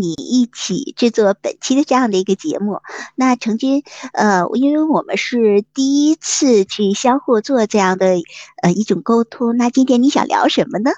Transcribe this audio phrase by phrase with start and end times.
[0.00, 2.80] 你一起制作本期的这样的一个节目。
[3.14, 8.16] 那成军，呃，因为我们是第一次去相互做这样的
[8.62, 10.90] 呃一种沟通，那今天你想聊什么呢？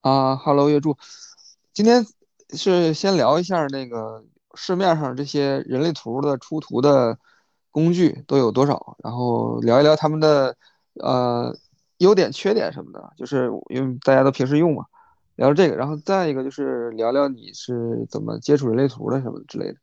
[0.00, 0.96] 啊哈喽，月柱，
[1.72, 2.06] 今天
[2.54, 4.24] 是先聊一下那个
[4.54, 7.18] 市面上这些人类图的出图的
[7.70, 10.56] 工具都有多少，然后聊一聊他们的
[10.94, 11.54] 呃
[11.98, 14.84] 优点、缺点什么的，就是因为大家都平时用嘛。
[15.40, 19.76] 聊聊这个，然后再一个就是聊聊你是怎么接触人类图的什么之类的。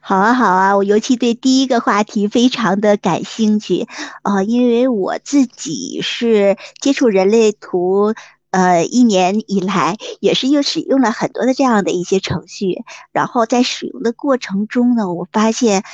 [0.00, 3.86] 好啊，好啊，我尤其对第一个话题非常的感兴趣
[4.22, 8.14] 啊，因为我自己是接触人类图，
[8.50, 15.84] 呃，一年以来也是又使用了很多的这样的一些程序，然后在使用的过程中呢，我发现，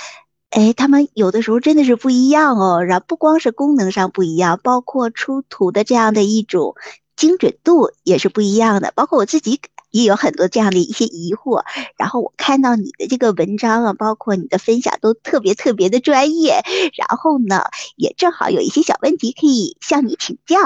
[0.50, 6.77] 哎，他们有的时候真的是不一样哦，然后不光是功能上不一样，包括出图的这样的一种。
[7.16, 9.60] 精准度也是不一样的，包括我自己
[9.91, 11.62] 也有很多这样的一些疑惑。
[11.96, 16.62] 然后我看到你的这个文章啊，包括你的分享都特别特别的专业。
[16.97, 17.64] 然后呢，
[17.97, 20.58] 也正好有一些小问题可以向你请教。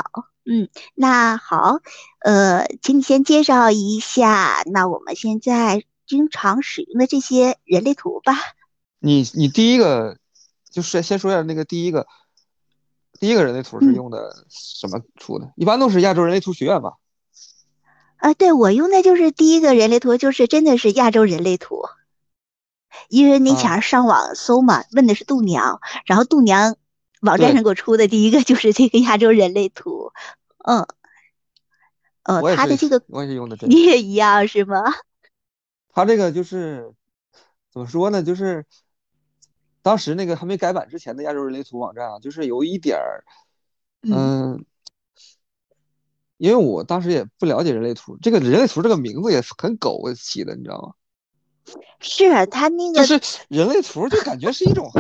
[0.50, 1.80] 嗯，那好，
[2.20, 8.34] 呃，请你先介绍一下，那我们现在经常使用的这些人类图吧。
[9.00, 10.16] 你你第一个
[10.70, 12.06] 就是先说一下那个第一个。
[13.20, 15.52] 第一个人类图是用的什么出的？
[15.56, 16.92] 一般都是亚洲人类图学院吧？
[18.16, 21.82] 啊，对我用的就是第一个人类图，就是真的是亚洲人类图。
[23.08, 26.76] 因为那前儿上网搜嘛，问的是度娘，然后度娘
[27.20, 30.12] 网站上给我出的第一个就是这个亚洲人类图。
[30.64, 30.86] 嗯，
[32.22, 34.82] 呃，他的这个我也是用的，你也一样是吗？
[35.92, 36.92] 他这个就是
[37.72, 38.22] 怎么说呢？
[38.22, 38.64] 就是。
[39.88, 43.24] 当时那个还没改版之前的亚洲人类图网站啊，就是有一点儿，
[44.02, 44.62] 嗯，
[46.36, 50.92] 因为我当时也不了解人类图，这个人类图这个名字也很狗起的，你知道吗？
[52.00, 54.92] 是他那个就是人类图，就感觉是一种，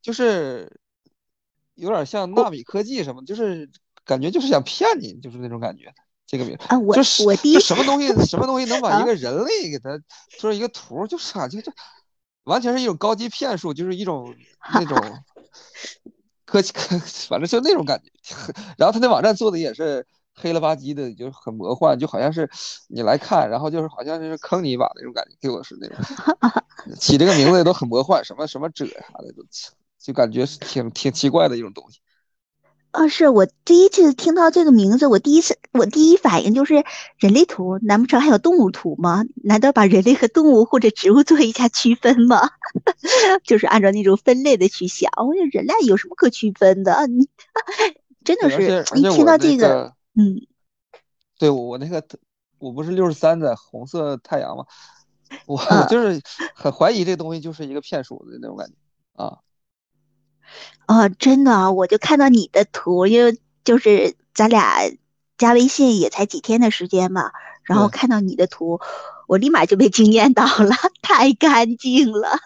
[0.00, 0.78] 就是
[1.74, 3.68] 有点像纳米科技什么，就是
[4.04, 5.92] 感觉就是想骗你，就是那种感觉。
[6.24, 10.00] 这个名啊，我就是我第一什么东西，什么东西能把一个人类给他
[10.38, 11.72] 做一个图，就是啊，就这。
[12.46, 14.34] 完全是一种高级骗术，就是一种
[14.72, 14.96] 那种
[16.46, 16.72] 科技，
[17.28, 18.10] 反正就那种感觉。
[18.78, 22.48] 然后他那网站做的也是黑了吧唧的，就很魔幻，就好像是
[22.88, 25.96] 你来看，然后就是好像是坑你一把那种感觉，给我是那种。
[26.98, 29.44] 起这个名字也都很魔幻，什么什么者啥的都，
[29.98, 31.98] 就感觉是挺挺奇怪的一种东西。
[32.96, 36.82] 啊，是我第一次听到这个名字，我第一次我第一反应就是
[37.18, 39.22] 人类图，难不成还有动物图吗？
[39.44, 42.40] 难道把人类和动物或者植物做一下区分吗？
[43.44, 47.06] 就是按照那种分类的去想，我说人类有什么可区分的？
[47.08, 47.28] 你
[48.24, 50.46] 真的是一听到这个，嗯，
[51.38, 52.02] 对我我那个
[52.58, 54.64] 我不是六十三的红色太阳吗？
[55.44, 55.58] 我
[55.90, 56.22] 就是
[56.54, 58.74] 很怀疑这东西就是一个骗术的那种感觉
[59.22, 59.40] 啊。
[60.86, 64.80] 哦，真的啊，我就看到你的图，因为就是咱俩
[65.36, 67.32] 加微信也才几天的时间嘛，
[67.64, 68.80] 然后看到你的图，
[69.26, 70.70] 我立马就被惊艳到了，
[71.02, 72.38] 太干净了，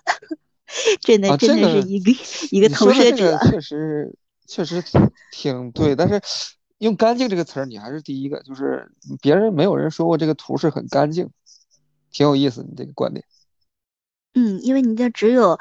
[1.03, 2.12] 真的真的是一个
[2.50, 3.39] 一个投射者。
[3.50, 4.15] 确实
[4.47, 4.83] 确实
[5.31, 6.21] 挺对，但是
[6.78, 8.91] 用“干净”这个词儿，你还是第一个，就是
[9.21, 11.28] 别人没有人说过这个图是很干净，
[12.10, 13.25] 挺有意思，你这个观点。
[14.33, 15.59] 嗯，因为你这只有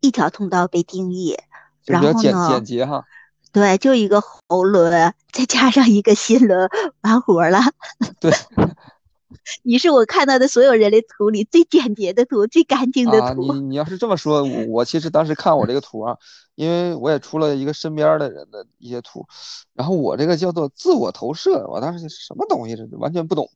[0.00, 1.38] 一条通道被定义。
[1.86, 3.04] 然后简简洁哈，
[3.52, 6.68] 对，就一个喉轮，再加上一个心轮，
[7.02, 7.60] 完活了。
[8.20, 8.32] 对，
[9.62, 13.52] 你是我看到的所有人类图里最简洁的图，最干净的图。
[13.54, 16.16] 你 你要是这么说，我其实当时看我这个图啊，
[16.54, 19.26] 因为我也出了一个身边的人的一些图，
[19.74, 23.50] 然后我这个叫做自我投射，我当时什么东西，这完全不懂，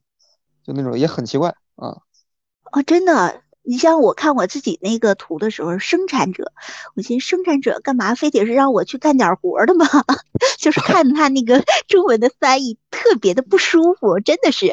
[0.62, 1.97] 就那种也很奇怪啊。
[2.71, 3.43] 哦，真的。
[3.62, 6.52] 你像我看我自己那个图的时候，生产者，
[6.94, 9.84] 我寻思生产者干嘛非得是让我去干点活的吗？
[10.58, 14.72] 就是看他那个 中文的翻译特别的不舒服，真的是。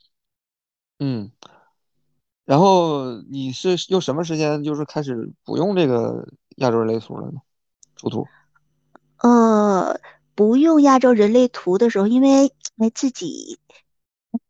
[1.00, 1.32] 嗯，
[2.44, 7.40] 然后你是用什么时间就是开始不用这个亚洲人类图了呢？
[7.96, 8.26] 出图？
[9.18, 9.98] 呃，
[10.34, 13.58] 不用亚洲人类图的时候，因为哎自己。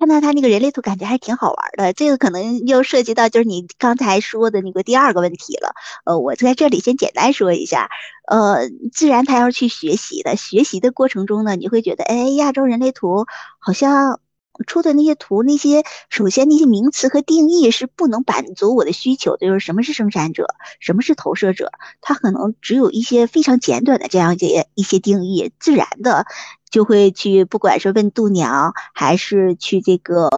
[0.02, 1.92] 看到他那个人类图，感觉还挺好玩的。
[1.92, 5.74] 这个可能又涉及到就是你刚才说的那个第二个问题了。
[6.04, 7.88] 呃，我在这里先简单说一下。
[8.26, 13.26] 呃，自然他要去学习的，学习的过程中呢，你会觉得，哎，亚洲人类图
[13.60, 14.18] 好像。
[14.66, 20.46] 出的那些图，那些首先那些名词和定义是不能满足我的需求的，就是什么是生产者，
[20.80, 26.26] 什么是投射者，它可能只有一些非常简短的这样一些一些定义，自然的
[26.70, 30.28] 就会去，不管是问度娘，还是去这个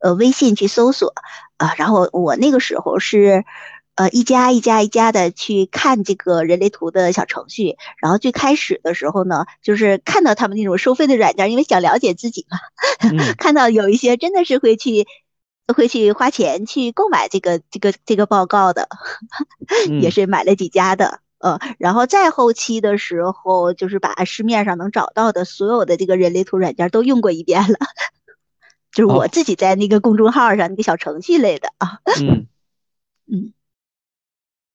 [0.00, 1.14] 呃微信去搜索
[1.56, 3.44] 啊，然后我那个时候是。
[3.94, 12.58] 呃，一家一家一家的去看这个人类图的小程序，然后最开始的时候呢，就是看到他们那种收费的软件，因为想了解自己嘛，
[13.36, 15.06] 看到有一些真的是会去
[15.66, 18.88] 会去花钱去购买这个这个这个报告的，
[20.00, 27.78] 也是买了几家的，呃，然后再后期的时候，就是把市面上能找到的所有的这个人类图软件都用过一遍了，
[28.90, 32.46] 就是我自己在那个公众号上那个小程序类的啊， 嗯。
[33.30, 33.52] 嗯。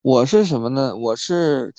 [0.07, 0.95] 我是什么呢？
[0.95, 1.74] 我是，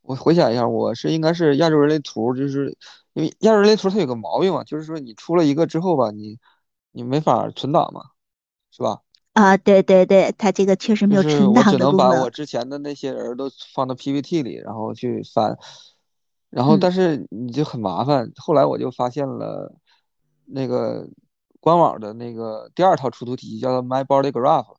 [0.00, 2.74] 我回想一下，我是应该是亚洲人类图，就是
[3.12, 6.38] 因为亚洲人类图它有个毛病嘛，就是说你出了一个之后吧，你
[6.92, 8.00] 你没法存档嘛，
[8.70, 9.02] 是吧？
[9.34, 15.58] 啊，对对对，它这个确实没有存档的我只能把我之前的那些人都放到 PPT 里，然后去翻，
[16.48, 18.32] 然后但是你就很麻烦。
[18.36, 19.74] 后来我就发现了
[20.46, 21.06] 那个
[21.60, 24.74] 官网的那个第二套出图体系，叫做 My Body Graph。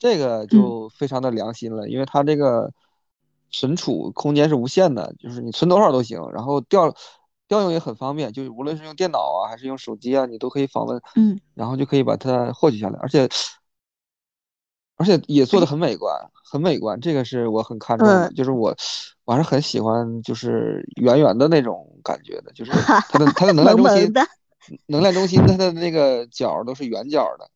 [0.00, 2.72] 这个就非常的良心了，因为它这个
[3.50, 6.94] 存储空间是无限的，就是你存多少都行，然后调
[7.46, 13.28] 调用也很方便，就是无论是用电脑啊还是用手机啊，你都可以访问，嗯，然后就可以把它获取下来，而且
[14.96, 16.16] 而且也做的很美观，
[16.50, 18.74] 很美观，这个是我很看重的，就是我
[19.26, 24.10] 我还是很喜欢就是圆圆的那种感觉的，就是它的它的能量中心，
[24.86, 27.50] 能量中心它的那个角都是圆角的。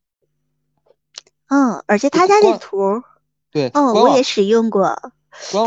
[1.49, 3.03] 嗯，而且他家那图，
[3.51, 4.97] 对，哦，我也使用过。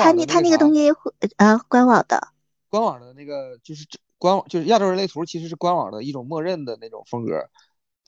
[0.02, 0.90] 他那他那个东西，
[1.38, 2.30] 呃，官网的，
[2.70, 3.86] 官网的那个就是
[4.18, 7.50] 官网，就是亚洲人类图，其实是官网的一种默认的那种风格。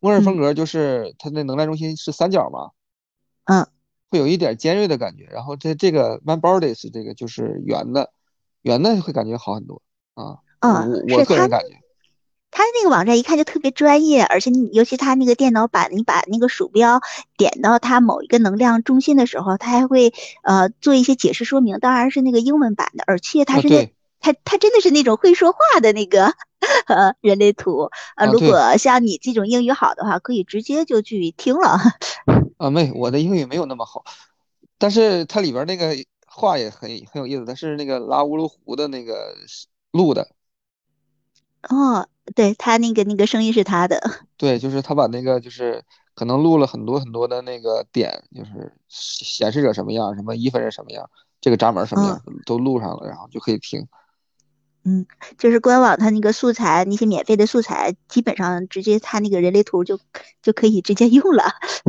[0.01, 2.71] 默认风格就是它那能量中心是三角嘛，
[3.43, 3.67] 嗯，
[4.09, 5.25] 会有一点尖锐的感觉。
[5.25, 8.11] 然后这这个 Man Bodies 这个就是圆的，
[8.61, 9.81] 圆的会感觉好很多
[10.13, 10.39] 啊。
[10.59, 11.77] 啊，我个人感觉。
[12.51, 16.99] 他那个网站一看就特别专业，而且你尤其他那个电脑版，你把那个鼠标
[17.37, 20.13] 点到它某一个能量中心的时候，它还会
[20.43, 26.33] 呃做一些解释说明，当然是那个英文版的，而且它是那它它真的是那种会说话的那个
[26.87, 28.25] 呃人类图啊。
[28.25, 31.79] 如果像你这种英语好的话，可以直接就去听了。
[32.57, 34.03] 啊，没，我的英语没有那么好，
[34.77, 35.95] 但是它里边那个
[36.25, 39.35] 话也很很有意思，它是那个拉乌鲁湖的那个
[39.91, 40.27] 录的。
[41.69, 42.07] 哦。
[42.35, 44.01] 对他那个那个声音是他的，
[44.37, 45.83] 对，就是他把那个就是
[46.13, 51.09] 可能录了很多很多的那个点，就是显示者什么样，什么一分是什么样，
[51.41, 53.87] 这个闸门什么样都录上了，然后就可以听。
[54.83, 55.05] 嗯，
[55.37, 59.99] 就是官网它那个素材，那些免费的素材，基本上直接它那个人类图就
[60.41, 61.43] 就可以直接用了。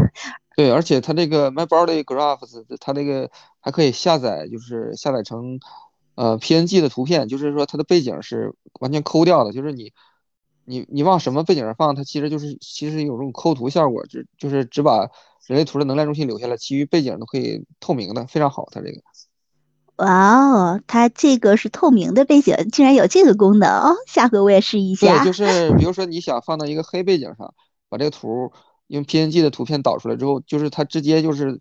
[0.57, 5.61] 对，而且它这个 My Body Graphs，它那个还可以下载，就是下载成
[6.17, 9.93] 呃 PNG 的图片，就是说它的背景是完全抠掉的，就是你。
[10.65, 15.09] 你你往什么背景上放，它其实就是其实有这种抠图效果，就就是只把
[15.47, 18.69] 人类图的能量中心留下来，其余背景都可以透明的，非常好。
[18.71, 19.01] 它这个，
[19.97, 23.97] 哇哦，它这个是透明的背景，竟然有这个功能哦！
[24.07, 25.25] 下回我也试一下。
[25.25, 27.53] 对，就是比如说你想放到一个黑背景上，
[27.89, 28.53] 把这个图
[28.87, 31.61] 用 PNG 的图片导出来之后，就是它直接就是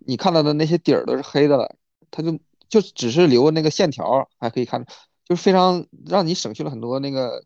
[0.00, 1.76] 你看到的那些底儿都是黑的了，
[2.10, 2.38] 它就
[2.68, 4.84] 就只是留那个线条，还可以看，
[5.24, 7.42] 就是非常让你省去了很多那个。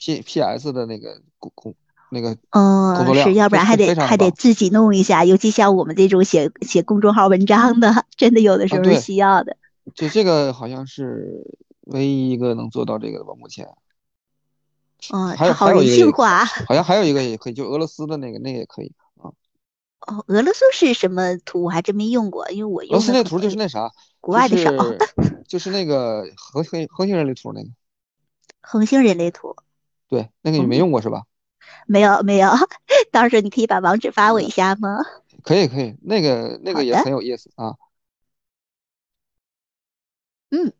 [0.00, 1.74] P P S 的那个工工
[2.10, 9.56] 那个嗯是要不然还得还得自己弄一下，尤其像我们这种写写公众号文章的，真的有的时候是需要的。
[9.94, 11.44] 就这个好像是
[11.82, 13.34] 唯一一个能做到这个的吧？
[13.38, 13.68] 目前。
[15.12, 16.44] 嗯，还有好人性化。
[16.44, 19.30] 好像还有一个也可以，就俄罗斯的那个那个也可以啊。
[20.00, 21.62] 哦，俄罗斯是什么图？
[21.64, 22.92] 我还真没用过，因为我用。
[22.92, 24.70] 俄罗斯那图就是那啥，国外的少。
[25.48, 27.68] 就是那个恒恒恒星人类图那个。
[28.60, 29.56] 恒星人类图。
[30.10, 31.22] 对，那个你没用过是吧？
[31.86, 32.50] 没有没有，
[33.10, 34.98] 到时候你可以把网址发我一下吗？
[35.42, 37.76] 可以可以，那个那个也很有意思啊。
[40.50, 40.72] 嗯。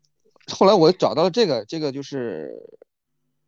[0.51, 2.51] 后来我找到了这个，这个就是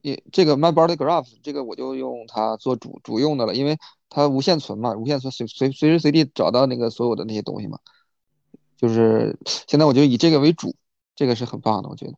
[0.01, 3.77] 也这个 My Body Graph，这个我就用它做主主用的了，因为
[4.09, 7.79] 它无限存嘛，无限存随随随时随地找到那个所有的那些东西嘛。
[8.77, 10.75] 就是现在我就以这个为主，
[11.15, 12.13] 这个是很棒的，我觉得。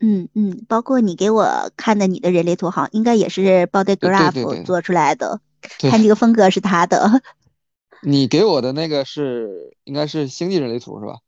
[0.00, 5.40] 嗯嗯，包括你给我看的你的人类图，好应该也是 Body Graph 做出来的，
[5.78, 7.22] 看这个风格是他的。
[8.02, 11.18] 你给我的那个是应该是星际人类图是吧？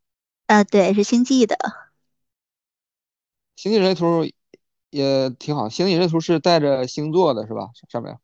[0.47, 1.57] 啊，对，是星际的。
[3.57, 4.25] 星际人类图
[4.89, 7.69] 也挺好，星际人类图是带着星座的是吧？
[7.89, 8.17] 上面。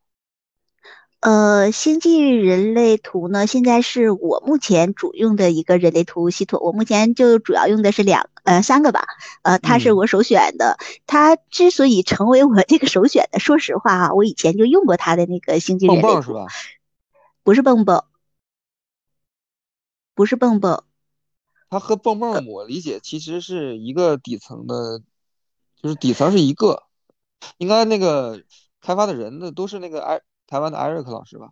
[1.19, 6.59] 呃，星际人类图呢，现在是我目前主用的一个人类图系统。
[6.61, 9.07] 我目前就主要用的是两呃三个吧，
[9.41, 10.77] 呃，它是我首选的。
[11.07, 16.21] 它之所以成为我这个首选的，说实话啊，我以前就用过它的那个星际人类图。
[16.21, 16.45] 是吧？
[17.43, 18.03] 不是蹦蹦，
[20.13, 20.83] 不是蹦蹦。
[21.69, 25.01] 它和蹦蹦我理解其实是一个底层的，
[25.81, 26.83] 就是底层是一个，
[27.57, 28.43] 应该那个
[28.81, 31.49] 开发的人的都是那个艾台湾的艾瑞克老师吧？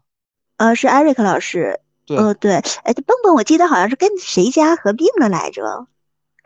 [0.57, 1.81] 呃，是艾瑞克老师。
[2.05, 5.87] 对，呃对，哎，蹦蹦我记得好像是跟谁家合并了来着？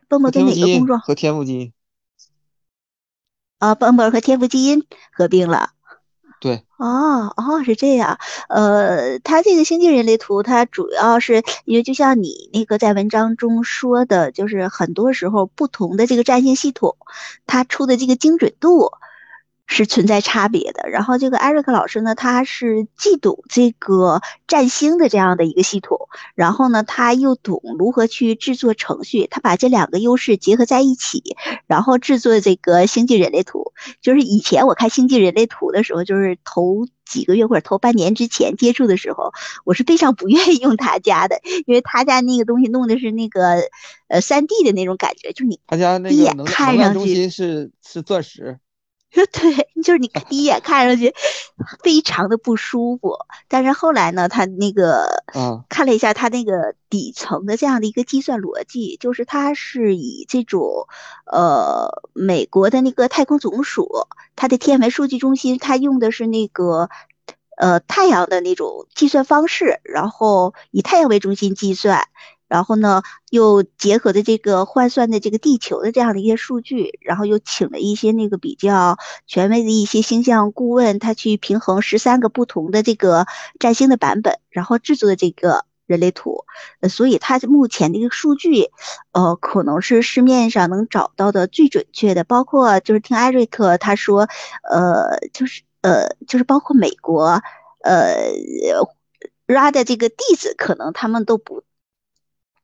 [0.07, 0.97] 蹦蹦跟哪个工作？
[0.97, 1.73] 和天赋基因。
[3.59, 5.71] 啊，蹦蹦和天赋基因合并了。
[6.39, 6.65] 对。
[6.77, 8.17] 哦哦，是这样。
[8.47, 16.95] 呃，它这个星际人类图，它主要是因为就像你那个在文章中说的，就是很多时候不同的这个占星系统，
[17.45, 18.89] 它出的这个精准度。
[19.71, 20.89] 是存在差别的。
[20.89, 31.21] 然后这个艾瑞克老师呢，他是既懂这个占星的这样的一个系统，然后呢，他又懂如何去制作程序，他把这两个优势结合在一起，
[31.67, 33.71] 然后制作这个星际人类图。
[34.01, 39.31] 就是以前我看星际人类图的时候，就是头几个月或者头半年之前接触的时候，
[39.65, 43.61] 我是非常不愿意用他家的，因为他家那个东西弄的是那个
[44.07, 48.57] 呃三 D 的那种感觉，就是你他家那个能看上去是是钻石。
[49.31, 51.13] 对，就是你第一眼看上去
[51.81, 60.87] 非常的不舒服，但是后来呢，他那个，嗯，看了一下他那个底层的这样的一个计算逻辑，就是它是以这种，
[61.25, 63.89] 呃，美国的那个太空总署，
[64.35, 66.89] 它的天文数据中心，它用的是那个，
[67.57, 72.07] 呃，太阳的那种计算方式，然后以太阳为中心计算。
[72.49, 83.27] 然后呢，又结合的这个换算的这个地球的这样的一些数据，然后又请了一些那个比较权威的一些星象顾问，他去平衡十三个不同的这个
[83.59, 86.43] 占星的版本，然后制作的这个人类图。
[86.81, 88.69] 呃，所以它目前的一个数据，
[89.11, 92.23] 呃，可能是市面上能找到的最准确的。
[92.23, 94.27] 包括就是听艾瑞克他说，
[94.69, 97.41] 呃，就是呃，就是包括美国，
[97.83, 98.33] 呃
[99.47, 101.63] ，RA 的这个弟子，可能他们都不。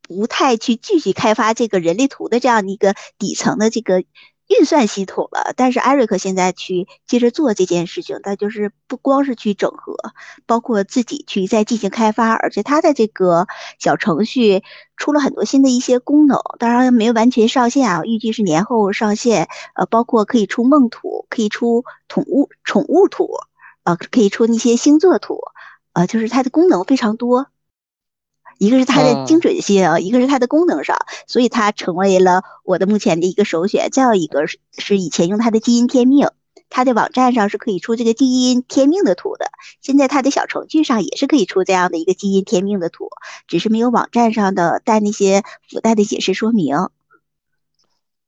[0.08, 4.04] 不太去继续开发这个人类图的这样的一个底层的这个
[4.48, 9.96] 运算系统了，但是艾瑞克现在去接着做这件事情，他就是不光是去整合，
[10.46, 13.48] 包括自己去再进行开发，而且他的这个
[13.80, 14.62] 小程序
[14.98, 19.48] 出了很多新的一些功能，当然没有完全上线啊，预计是年后上线。
[19.74, 23.32] 呃，包括可以出梦图，可以出宠物宠物图，
[23.82, 25.40] 啊，可以出那些星座图，
[25.94, 27.48] 啊，就是它的功能非常多。
[28.58, 30.98] 一个是它的精准性，一个是它的功能上，
[31.28, 33.90] 所以它成为了我的目前的一个首选。
[33.92, 36.28] 再有一个是是以前用它的基因天命，
[36.70, 39.52] 它的网站上是可以出这个基因天命的图的。
[39.82, 43.10] 现在它的小程序上也是可以出这样的一个基因天命的图，
[43.48, 46.76] 只是没有网站上的带那些附带的解释说明。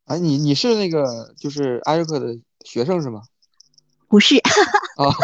[0.06, 3.24] 哎，你你是那个就是艾瑞克的学生是吗？
[4.08, 4.38] 不是。
[4.38, 4.44] 啊。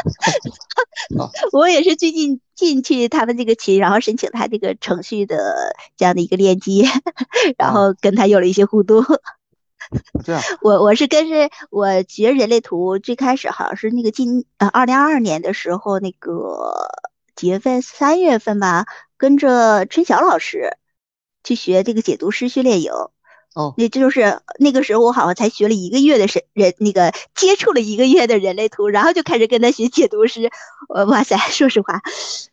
[1.51, 6.85] 我也是最近进去他们这个群，然后申请他这个程序的这样的一个链接，
[7.57, 9.03] 然后跟他有了一些互动。
[10.23, 16.89] 这样，我我是跟着我学人类图，最开始好像是那个今呃二零二二年的时候，那个
[17.35, 17.81] 几月份？
[17.81, 18.85] 三月份吧，
[19.17, 20.77] 跟着春晓老师
[21.43, 22.91] 去学这个解读师训练营。
[23.55, 30.50] 哦，也就是那个时候，我好像才学了一个月的神人，那个接触了一个月的人类图，然后就开始跟他学解读师。
[30.93, 32.01] 呃，哇塞，说实话，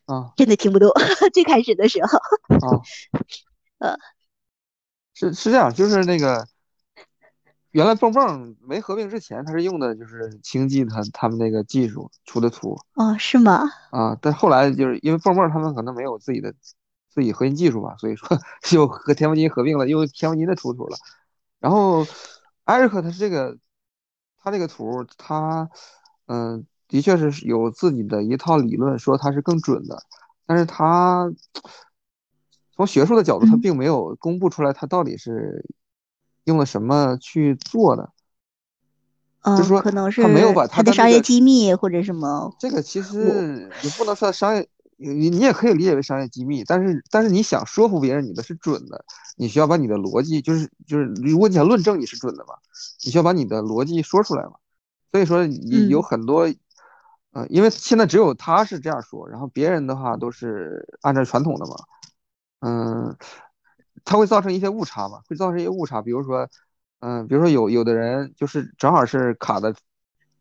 [0.04, 0.92] 啊，真的听不懂。
[1.32, 2.18] 最开始的时候，
[2.68, 2.80] 啊，
[3.80, 3.96] 呃，
[5.14, 6.46] 是是这样，就是那个
[7.70, 12.78] 原来蹦蹦没合并之前，他是用的就是星际他他们那个技术出的图。
[12.94, 13.62] 哦，是吗？
[13.90, 16.52] 啊，但后来就是因为蹦蹦他们可能没有自己的。
[17.10, 18.28] 自己核心技术吧，所以说
[18.62, 20.96] 就和天文金合并了，用天文金的出图了。
[21.58, 22.06] 然后
[22.64, 23.58] 艾瑞克他是这个，
[24.38, 25.68] 他这个图他
[26.26, 30.02] 嗯的确是有自己的一套理论，说他是更准的。
[30.46, 31.30] 但是他
[32.74, 35.66] 从学术的角度，他并没有公布出来他到底是
[36.44, 38.10] 用了什么去做的。
[39.42, 42.54] 就是说可能是他没有把他的商业机密或者什么。
[42.58, 44.68] 这个其实也不能算商业。
[45.02, 49.02] 你你也可以理解为商业机密，但是但是你想说服别人你的是准的，
[49.38, 52.54] 你需要把你的逻辑就是就是如果你想论证你是准的嘛，
[53.02, 54.52] 你需要把你的逻辑说出来嘛。
[55.10, 56.46] 所以说你有很多，
[57.32, 61.74] 呃，因为现在只有他是这样说，然后别人的话都是按照传统的嘛，
[62.60, 63.16] 嗯，
[64.04, 66.46] 它会造成一些误差嘛，会造成一些误差，比如说，
[66.98, 69.74] 嗯，比如说有有的人就是正好是卡的，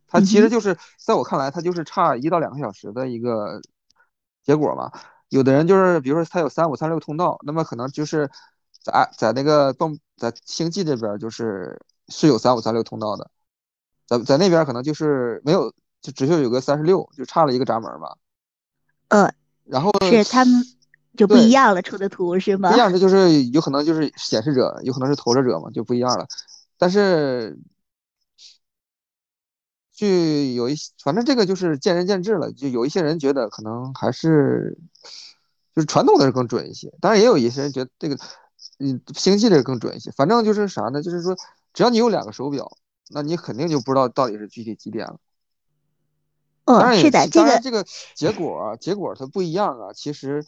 [0.05, 3.61] 他其实就是在我看来，他就是差一到两个小时的一个。
[4.49, 4.91] 结果嘛，
[5.29, 8.27] 有的人就是，比如说他有三五三六通道，那么可能就是
[8.81, 13.29] 在在那个动在星际这边就是是有三五三六通道的，
[14.07, 18.15] 在在那边可能就是没有，就只需有个三十六，就差了一个闸门嘛。
[19.09, 19.31] 呃，
[19.65, 20.63] 然后是他们
[21.15, 22.71] 就不一样了，出的图是吗？
[22.71, 26.25] 不一样，这就是有可能就是显示者，有可能是投射者嘛，就不一样了。
[26.79, 27.55] 但是，
[29.99, 32.49] 就有一些反正这个就是见仁见智了。
[32.53, 34.77] 就有一些人觉得可能还是
[35.75, 38.17] 就是传统的是更准一些，当然也有一些人觉得这个
[38.77, 40.09] 嗯星际的更准一些。
[40.11, 41.01] 反正就是啥呢？
[41.01, 41.35] 就是说，
[41.73, 42.71] 只要你有两个手表，
[43.09, 45.17] 那你肯定就不知道到底是具体几点了。
[46.63, 47.83] 哦，是的，当然这个
[48.15, 49.91] 结果结果它不一样啊。
[49.91, 50.45] 其实，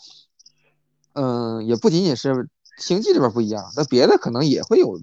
[1.12, 4.98] 嗯，也不仅仅是星际这边不一样，那别的可能也会有。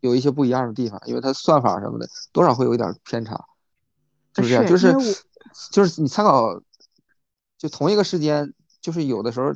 [0.00, 3.44] 有一些不一样的地方，因为它算法什么的多少会有一点偏差，
[4.36, 4.68] 是不是？
[4.68, 4.94] 就是
[5.72, 6.60] 就是你参考，
[7.58, 9.52] 就同一个时间，就是有的时候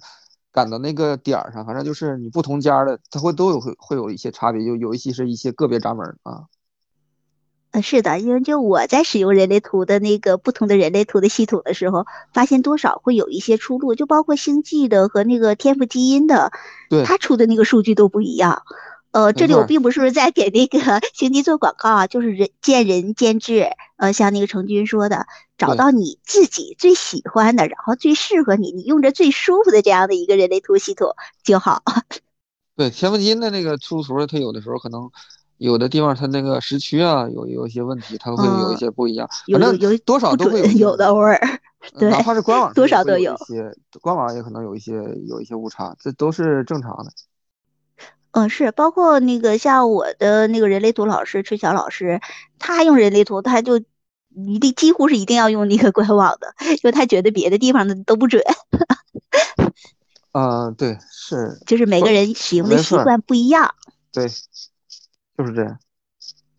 [0.53, 6.47] 赶到那个点儿上，反正就是你不同家的，它会都有会会有一些差别，就有一些是一些个别闸门啊。
[7.73, 16.51] 嗯，是的，因为就我在使用人类图的那个不同的人类图的系统的时候，发现多少会有一些出入，就包括星际的和那个天赋基因的，
[16.89, 18.63] 对，它出的那个数据都不一样。
[19.13, 20.79] 呃，这里我并不是在给那个
[21.15, 23.69] 星际做广告啊，就是人见仁见智。
[23.97, 25.27] 呃，像那个程军说的，
[25.59, 31.83] 找到你自己最喜欢的，然后最适合你，你用着最舒服的这样的一个人类图系统就好。
[32.77, 35.11] 对，天赋基因的那个出图，它有的时候可能
[35.59, 39.29] 有的地方它那个时区啊，有有一些问题，它会有一些不一样。
[39.53, 41.39] 反正有多少都会有有的偶尔。
[41.99, 44.93] 对，哪怕是官网多少都有一些，官网也可能有一些
[45.27, 47.11] 有一些误差，这都是正常的。
[48.33, 52.21] 嗯，是包括那个像我的那个人类图老师春晓老师，
[52.59, 53.79] 他用人类图，他就
[54.29, 58.43] 一定几乎是一定要用那个官网的， 因为他觉得别的地方的都不准。
[60.33, 63.75] 嗯，对，是，就是每个人使用的习惯不一样。
[64.13, 64.29] 对，
[65.37, 65.79] 就是这样。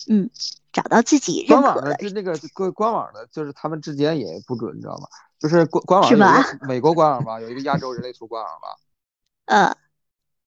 [0.10, 0.30] 嗯，
[0.74, 1.96] 找到自己认可的。
[1.96, 5.08] 就那个官官网的，就是他们之间也不准，你知道吗？
[5.40, 8.76] 就是官官网有美国官网吧，有一个亚洲人类图官网吧。
[9.48, 9.78] 嗯。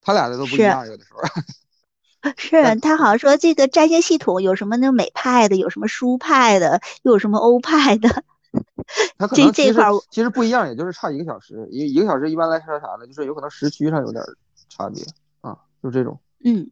[0.04, 1.20] 他俩的都不一样，有的时候。
[2.38, 8.24] 是他好像说这个占星系统有什么那美派的，有什么苏派的，又有什么欧派的。
[9.34, 13.06] 这这块其实不一样，也就是差一个小时，一一个小时一般来说啥呢？
[13.06, 14.24] 就是有可能时区上有点
[14.70, 15.04] 差别
[15.42, 16.18] 啊，就这种。
[16.42, 16.70] 嗯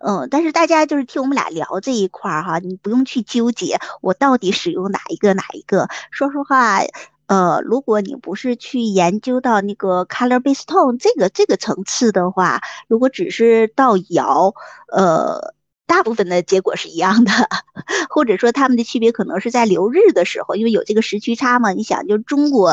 [0.00, 5.88] 嗯，但是大家就是听我们俩聊这一块儿哈，你不用去纠结我到底使用哪一个哪一个。
[6.10, 6.80] 说实话。
[7.26, 14.54] 呃，如果你不是去研究到那个 color based tone 这个这个层次的话，如果只是到摇，
[14.92, 15.54] 呃，
[15.86, 17.32] 大部分的结果是一样的，
[18.10, 21.72] 或者说他们的区别可能是在留日的时候，因为有这个时区差嘛。
[21.72, 22.70] 你想，就中国，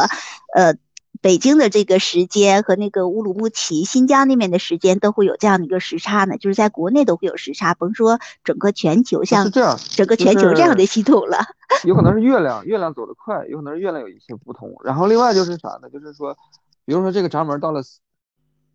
[0.56, 0.76] 呃。
[1.22, 11.40] 北京的这个时间和那个乌鲁木齐、新疆那边的时间都会有这样的一个时差呢，就是在国内都会有时差，甭说整个全球，像这样整个全球这样的系统了。
[11.84, 14.74] 有可能是月亮，月亮走得快，有可能是月亮有一些不同。
[14.84, 15.90] 然后另外就是啥呢？
[15.90, 16.38] 就是说，
[16.86, 17.82] 比如说这个闸门到了，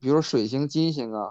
[0.00, 1.30] 比如说水星、金星啊，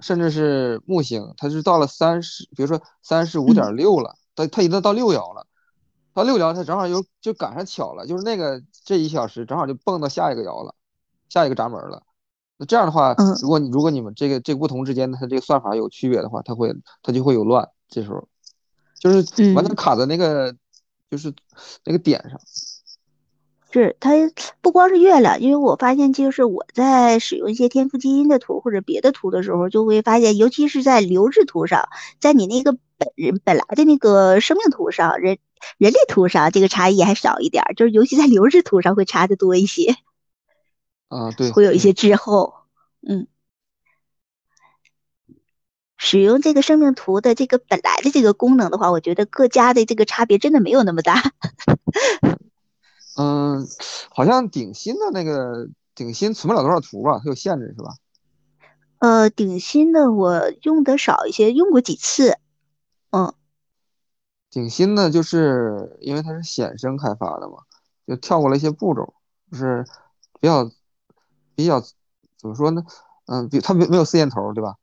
[0.00, 5.46] 甚至是木星，它是到了三十，比如说三十五点六了，它它已经到六爻了。
[6.20, 10.74] 到六爻，它正好又就赶上巧了，就是那个这一小时正好就蹦到下一个爻了，
[11.28, 12.02] 下一个闸门了。
[12.58, 17.66] 那这样的话，如果你如果你们这个这个不同之间它这个算法有区别的话，它会它就会有乱。
[17.88, 18.28] 这时候
[18.98, 20.54] 就是完全卡在那个
[21.10, 21.32] 就是
[21.84, 22.38] 那个点上。
[23.72, 24.10] 是它
[24.60, 31.88] 不光是月亮，因为我发现就是我在使用一些天赋基因的图或者别的图的时候，就会发现，尤其是在流日图上，
[32.20, 35.38] 在你那个本人本来的那个生命图上人。
[35.78, 39.96] 人类图上这个差异还少一点，就是尤其在流日图上会差的多一些。
[41.08, 42.54] 啊，对，会有一些滞后。
[43.06, 43.26] 嗯，
[45.96, 51.32] 使用这个生命图的这个本来的这个功能的话，我觉得各家的这个差别真的没有那么大。
[53.16, 53.66] 嗯，
[54.10, 57.94] 好像顶新的那个顶新存不了多少图吧，它有限制是吧？
[58.98, 62.38] 呃，顶新的我用的少一些，用过几次。
[63.10, 63.34] 嗯。
[64.50, 67.58] 顶新呢就是因为它是显生开发的嘛，
[68.06, 69.14] 就跳过了一些步骤，
[69.52, 69.86] 就是
[70.40, 70.68] 比较
[71.54, 71.80] 比较
[72.36, 72.82] 怎么说呢？
[73.26, 74.74] 嗯，比它没没有四箭头，对吧？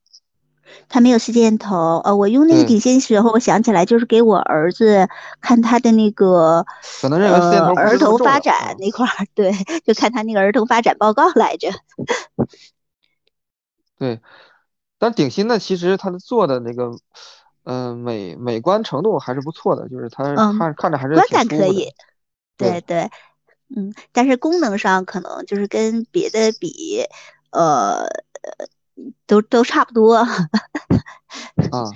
[0.88, 1.98] 它没有四箭头。
[2.06, 5.10] 呃，我用那个顶新时候，我想起来就是给我儿子
[5.42, 6.66] 看他的那个
[7.02, 9.52] 可能认为四箭头儿童发展那块儿，对，
[9.84, 11.70] 就看他那个儿童发展报告来着。
[14.00, 14.22] 对，
[14.98, 16.98] 但顶新呢其实它的做的那个。
[17.70, 20.24] 嗯，美美观程度还是不错的，就是它
[20.58, 21.92] 看看着还是观感可以，
[22.56, 23.12] 对对，
[23.76, 27.04] 嗯，但是功能上可能就是跟别的比，
[27.52, 28.08] 呃，
[29.26, 30.16] 都都差不多。
[30.16, 30.26] 啊，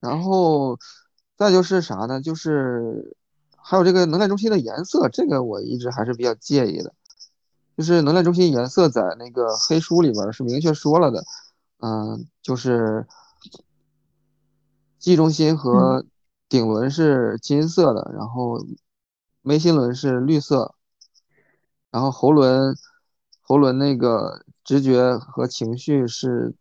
[0.00, 0.78] 然后
[1.36, 2.22] 再就是啥呢？
[2.22, 3.14] 就是
[3.58, 6.94] 还有这个能量中心的颜色，这个我一直还是比较介意的。
[7.76, 11.22] 就是能量中心颜色在那个黑书里边是明确说了的，
[11.80, 13.06] 嗯，就是
[15.02, 16.04] 记忆中心和
[16.48, 18.64] 顶轮是金色的，然后
[19.42, 20.76] 眉心轮是绿色，
[21.90, 22.76] 然后喉轮
[23.40, 26.54] 喉轮那个直觉和情绪是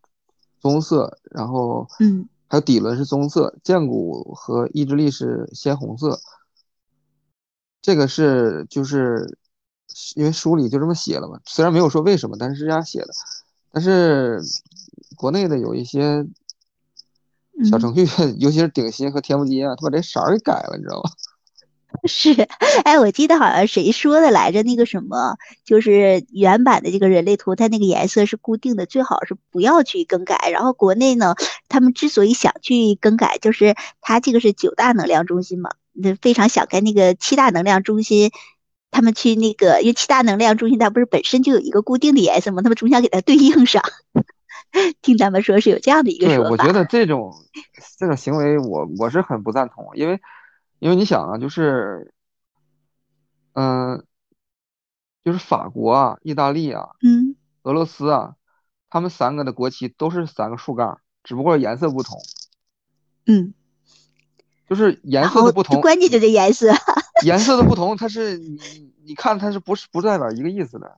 [0.59, 6.19] 棕色，然后嗯，还有底轮是棕色，剑骨和意志力是鲜红色。
[7.79, 9.37] 这个是就是
[10.15, 13.13] 因为书里就这么写了嘛，虽然没有说为什么，但是是这样写的。
[13.71, 14.41] 但是
[15.15, 16.25] 国内的有一些
[17.69, 18.05] 小程序，
[18.39, 21.09] 尤其是顶新和天目金啊，他把这色儿给改了，你知道吗？
[22.07, 22.31] 是，
[22.85, 24.63] 哎，我记得好像谁说的来着？
[24.63, 30.49] 那个什么，就是原版的这个人类图，它那个颜色是固定的，最好是不要去更改。
[30.51, 31.35] 然后国内呢，
[31.67, 35.71] 他们之所以想去更改，就是它这个是九大能量中心嘛。
[35.91, 38.31] 那非常想跟那个七大能量中心，
[38.89, 42.61] 他们去那个，因为七大能量中心它不是本身就有一个固定的颜色嘛？
[42.61, 43.83] 他们总想给它对应上。
[45.01, 46.43] 听他们说是有这样的一个说法。
[46.43, 47.33] 对，我觉得这种
[47.97, 50.19] 这种行为，我我是很不赞同，因为
[50.79, 52.13] 因为你想啊，就是，
[53.53, 54.05] 嗯，
[55.23, 58.35] 就是法国啊、意大利啊、嗯、俄罗斯啊，
[58.89, 62.19] 他们三个的国旗都是三个竖杠，只不过颜色不同。
[63.25, 63.53] 嗯。
[64.69, 66.71] 就是颜色的不同，关键就这颜色。
[67.25, 68.57] 颜色的不同，它是你
[69.03, 70.97] 你看它是不是不代表一个意思的？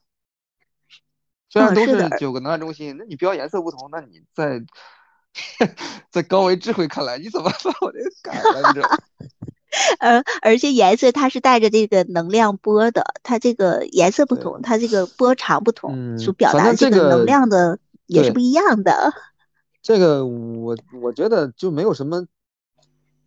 [1.53, 4.59] 虽然都是九个能量中心，那你标颜色不同，那你在
[6.09, 8.67] 在高维智慧看来，你怎么把我这个改了？
[8.69, 8.89] 你知道？
[9.99, 19.13] 而 而且颜色它是带着这个能量波的，它这个颜色不同，它这个波长不同，所表达这个能量的也是不一样的。
[19.83, 22.25] 这个我我觉得就没有什么。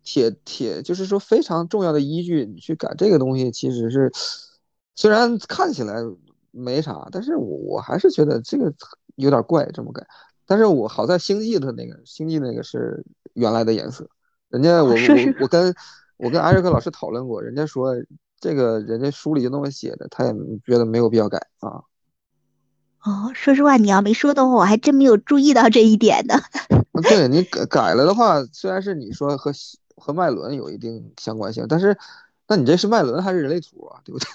[0.09, 4.09] 铁铁就是说非常重要的依据，你去改这个东西，其实是
[4.95, 5.95] 虽然看起来
[6.57, 8.73] 没啥，但是我我还是觉得这个
[9.15, 10.05] 有点怪，这么改。
[10.45, 14.09] 但是我好在星际的那个星际那个是原来的颜色，
[14.49, 14.95] 人家我我
[15.41, 15.73] 我跟
[16.17, 17.93] 我跟艾瑞克老师讨论过，人家说
[18.39, 20.33] 这个人家书里就那么写的，他也
[20.65, 21.81] 觉得没有必要改啊。
[23.03, 26.35] 哦，说实话，你要没说的话，我还真没有注意到这一点呢。
[27.03, 29.51] 对你改改了的话，虽然是你说和。
[29.99, 31.97] 和脉轮有一定相关性，但是，
[32.47, 33.99] 那你这是脉轮还是人类图啊？
[34.05, 34.27] 对不对？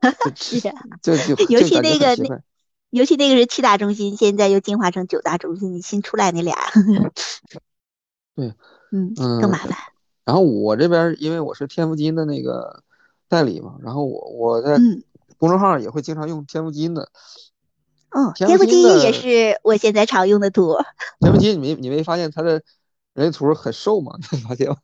[0.34, 0.60] 是，
[1.02, 2.40] 就就尤其那个那，
[2.90, 6.56] 尤其那个是七大中心，现在又进化成九大中心，你新出来那俩，
[8.34, 8.54] 对，
[8.92, 9.76] 嗯嗯，更麻烦。
[10.24, 12.82] 然后我这边因为我是天赋基因的那个
[13.28, 14.78] 代理嘛，然后我我在
[15.36, 17.10] 公众号也会经常用天赋基因的。
[18.10, 20.76] 嗯，天赋基因也是我现在常用的图。
[21.20, 22.62] 天赋基因，你没你没发现它的？
[23.14, 24.76] 人类图很瘦吗，你发现吗？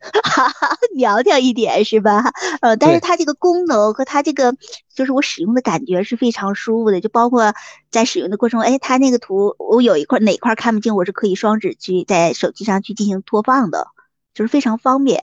[0.96, 2.24] 苗条一点是吧？
[2.62, 4.54] 呃，但是它这个功能和它这个
[4.94, 7.54] 就是我使用的感觉是非常舒服的，就包括
[7.90, 13.88] 在使用的过程中，哎，它那个图我有一块哪块看不清，我是可以双指去在手机上去进行拖放的，
[14.34, 15.22] 就是非常方便。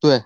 [0.00, 0.22] 对，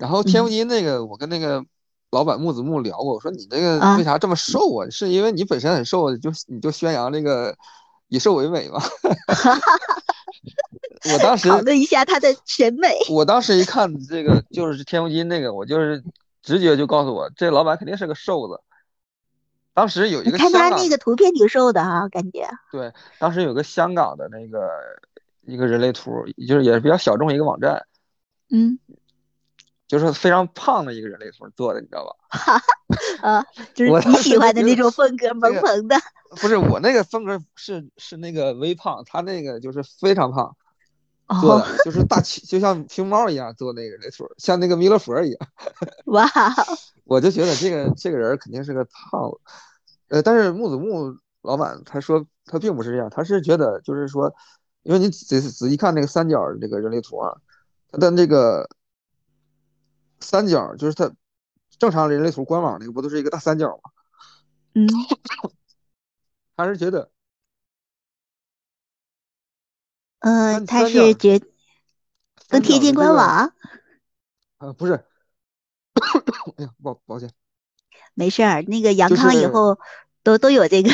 [0.00, 1.64] 然后天福金那个，我跟那个
[2.10, 4.90] 老板木子木聊过，我说你这个为啥这么瘦啊？
[4.90, 7.56] 是因为你本身很瘦，就你就宣扬这个。
[8.12, 8.82] 以瘦为美嘛，
[11.12, 12.88] 我当时 讨论一下他的审美。
[13.08, 16.02] 我当时一看这个就是天福金那个，我就是
[16.42, 18.60] 直觉就告诉我，这老板肯定是个瘦子。
[19.72, 22.48] 当时有一个看他那个图片挺瘦的哈，感觉。
[22.72, 24.68] 对，当时有个香港的那个
[25.46, 27.86] 一个人类图，就是也是比较小众一个网站。
[28.50, 28.78] 嗯。
[29.86, 32.62] 就是非常胖的一个人类图做的，你知道吧？
[33.22, 35.96] 啊，就是你喜欢的那种风格，萌萌的。
[36.36, 40.56] 不是我那个风格是是那个微胖，他那个就是非常胖
[41.40, 45.48] 做的，就是大就像熊猫一样做那个人类图，像那个弥勒佛一样。
[46.06, 46.26] 哇！
[47.04, 49.38] 我就觉得这个这个人肯定是个胖子。
[50.08, 54.34] 呃，但是木子木老板他说他并不是这样，他是觉得就是说，
[54.82, 57.36] 因为你仔仔细看那个三角这个人类图啊，
[57.92, 58.68] 他的那个。
[60.22, 61.10] 三角就是它，
[61.78, 63.90] 正常人类图官网那个不都是一个大三角吗？
[64.74, 64.86] 嗯，
[66.58, 67.10] 还是觉得，
[70.20, 71.40] 嗯，他是觉
[72.48, 73.52] 更贴近官网。
[74.58, 74.92] 啊，不是，
[76.56, 77.30] 哎呀，抱抱歉，
[78.14, 79.78] 没事儿，那个杨康以后
[80.22, 80.90] 都都有这个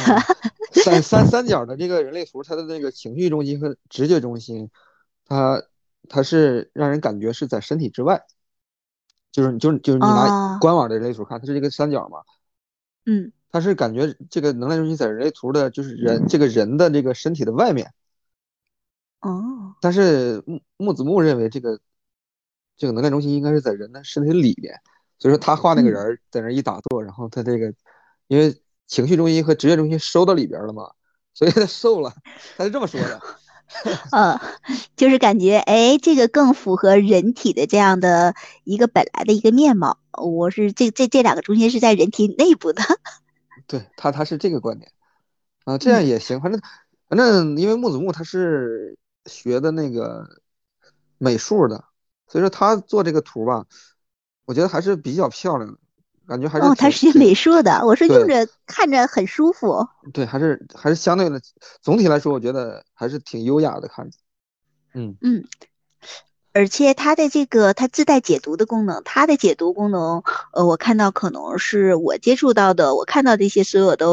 [0.73, 4.71] 三三三角的这个人类图，它的那个情绪中心和直觉中心，
[5.25, 5.63] 它
[6.09, 8.25] 它是让人感觉是在身体之外。
[9.33, 12.21] 就是就是就是你拿官网的人类图看，它是一个三角嘛，
[13.05, 17.93] 嗯，它是感觉这个能量中心在人类图的，就是人这个人的这个身体的外面，
[19.27, 21.81] 哦，但是木木子木认为这个
[22.77, 24.73] 这个能量中心应该是在人的身体里边，
[25.19, 27.75] 所以说他画那个人在那一打坐，然后他这个
[28.29, 30.93] 因为情绪中心和职业中心收到里边了嘛，
[31.35, 32.15] 所以他瘦了，
[32.57, 33.21] 他是这么说的。
[34.13, 34.41] 呃，
[34.95, 39.99] 就是感觉哎，这个更符合人体的这样的一个本来的一个面貌。
[40.13, 42.81] 我是这这这两个中心是在人体内部的。
[43.67, 44.93] 对他他是这个观点
[45.65, 46.61] 啊，这样也行，反正
[47.09, 50.27] 反正因为木子木他是学的那个
[51.19, 51.85] 美术的，
[52.27, 53.67] 所以说他做这个图吧，
[54.45, 55.79] 我觉得还是比较漂亮的。
[56.27, 59.87] 感觉还是哦，他是学美术的，我说用着看着很舒服。
[60.13, 61.41] 对，还是还是相对的，
[61.81, 64.19] 总体来说，我觉得还是挺优雅的看着。
[64.95, 65.45] 嗯嗯，
[66.53, 74.07] 而且它的这个它自带解读的功能，它的解读功能，呃，我看到可能是我接触到的，我看到这些所有的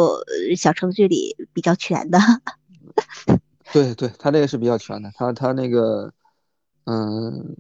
[0.56, 2.20] 小程序里比较全的。
[3.74, 6.14] 对对，他这个是比较全的，他他那个，
[6.86, 7.56] 嗯，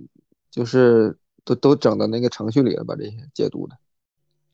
[0.51, 2.95] 就是都都整到那个程序里了把？
[2.95, 3.75] 这些解读的。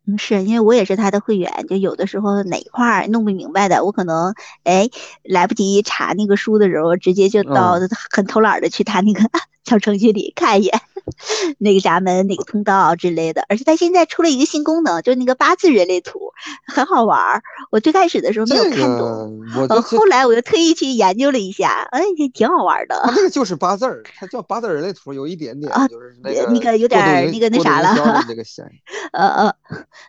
[0.07, 4.89] 嗯，是因为我也是他的会员，就有的时候哪一块儿弄不明白的，我可能哎
[5.23, 7.77] 来不及查那个书的时候，直接就到
[8.09, 9.21] 很偷懒的去他那个
[9.69, 10.81] 小程序里看一眼。
[11.57, 16.33] 那个闸门、哪个通道之类的，而且它现在出了一个新功能，就是那个八字人类图，
[16.67, 17.41] 很好玩儿。
[17.71, 23.01] 我最开始的时候没有看懂，呃，后来我又特意去研究了一下，哎，挺好玩的。
[23.05, 28.77] 它那个 就是八字儿，它叫八字人类图，有一点点就是那个那个有点那个那啥了， 那个嫌疑。
[29.11, 29.55] 呃呃，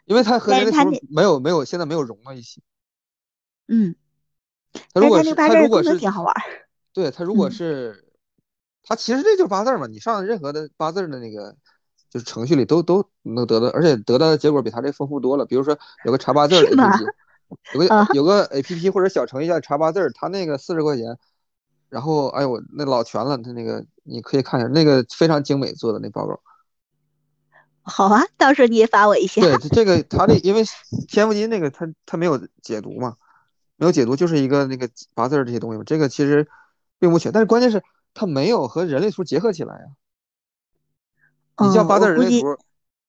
[0.05, 2.61] 因为它和人类图没有没有现在没有融到一起。
[3.69, 3.95] 嗯，
[4.93, 6.35] 它如果是它如果是挺好玩，
[6.93, 8.05] 对他如果是。
[8.83, 11.55] 它其实这就是八字嘛，你上任何的八字的那个
[12.09, 15.47] 就是程序里都都能得到，而且得到的结果比它这丰富多了。
[15.47, 17.05] 比如说有个查八字 A P P，
[17.75, 21.19] 有个 有个 A P P 或者小程序叫查八字，它那个四十块钱，
[21.89, 26.41] 然后哎呦那老全了，它那个你可以看一下，那个非常精美做的那报告。
[27.83, 29.41] 好啊，到时候你也发我一下。
[29.43, 30.65] 对，这个他这因为
[31.07, 33.15] 天赋金那个他他没有解读嘛，
[33.77, 36.49] 没有解读就是一个那个八字这些东西嘛，这个其实
[36.99, 37.81] 并不全，但是关键是。
[38.15, 39.85] 它没有和人类图结合起来呀。
[41.63, 42.57] 你叫八字人类图，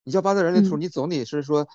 [0.04, 1.68] 你叫八字人类图，你总得是说，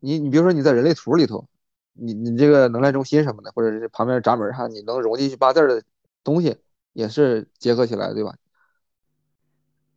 [0.00, 1.48] 你你比如说你在人类图里头，
[1.94, 5.82] 你你这个能量中心什么的，或者是旁边闸门上你能融进去八字的
[6.22, 6.58] 东西，
[6.92, 8.34] 也是结合起来，对吧？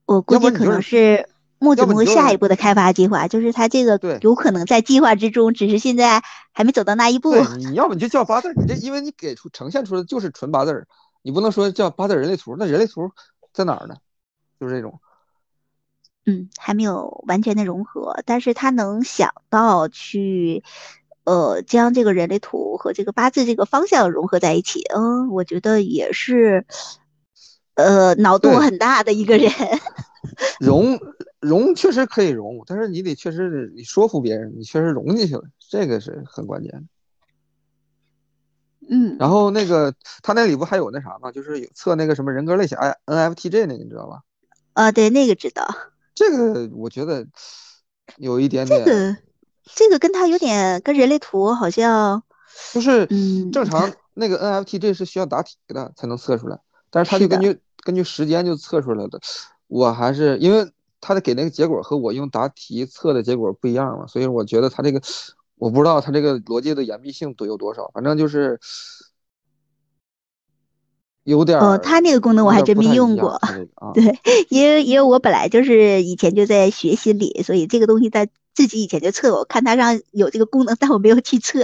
[0.05, 1.27] 我估计可能是
[1.59, 7.35] 木子木下一步的开发计划，就是它这个有可能在计划之中，只是现在还没走到那一步。
[7.57, 10.87] 你要么你就叫八字，你这因为你给出呈现出的就是纯八字。
[11.23, 13.11] 你不能说叫八字人类图，那人类图
[13.51, 13.95] 在哪儿呢？
[14.59, 14.99] 就是这种，
[16.25, 20.63] 嗯，还没有完全的融合，但是他能想到去，
[21.25, 26.65] 呃，将这个人类图和这个八字这个方向融合在一起，嗯，我觉得也是，
[27.75, 29.51] 呃，脑洞很大的一个人。
[30.59, 30.99] 融
[31.41, 36.83] 融确实可以融，但是你得确实你说服别人，你确实融进去了，这个是很关键的。
[38.89, 41.31] 嗯，然后那个他那里不还有那啥吗？
[41.31, 44.21] 就是有测那个什么人格类型，I NFTJ 那个你知道吧？
[44.73, 45.67] 啊，对，那个知道。
[46.13, 47.25] 这个我觉得
[48.17, 48.83] 有一点点。
[48.83, 49.17] 这个
[49.75, 52.23] 这个跟他有点跟人类图好像。
[52.71, 53.07] 就是
[53.51, 56.59] 正常那个 NFTJ 是需要答题的才能测出来，
[56.91, 59.19] 但是他就根据根据时间就测出来了。
[59.67, 65.01] 我还是因为他的给那个结果和我用答题测的结果不一样嘛，所以我觉得他这个。
[65.63, 68.59] 我不知道他这个逻辑的严密性都有多少，反正就是
[71.23, 71.57] 有点。
[71.57, 73.39] 哦，它那个功能我还真没用过。
[73.95, 81.61] 对，因为因为我本来就是以前就在学心理，所以这个东西在自己以前就测过，我看它上有这个功能，但我没有去测。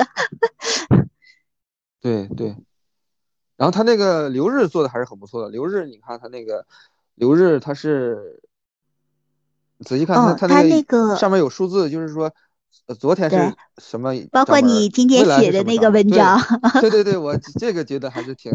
[2.00, 2.56] 对对，
[3.58, 5.50] 然后他那个留日做的还是很不错的。
[5.50, 6.66] 留日，你看他那个
[7.16, 8.42] 留日，他是
[9.82, 12.34] 仔细看它它那个上面有数字，就是说。
[13.00, 14.14] 昨天是什么？
[14.32, 16.40] 包括你今天写的那个文章。
[16.82, 18.52] 对 对对，我这个觉得还是挺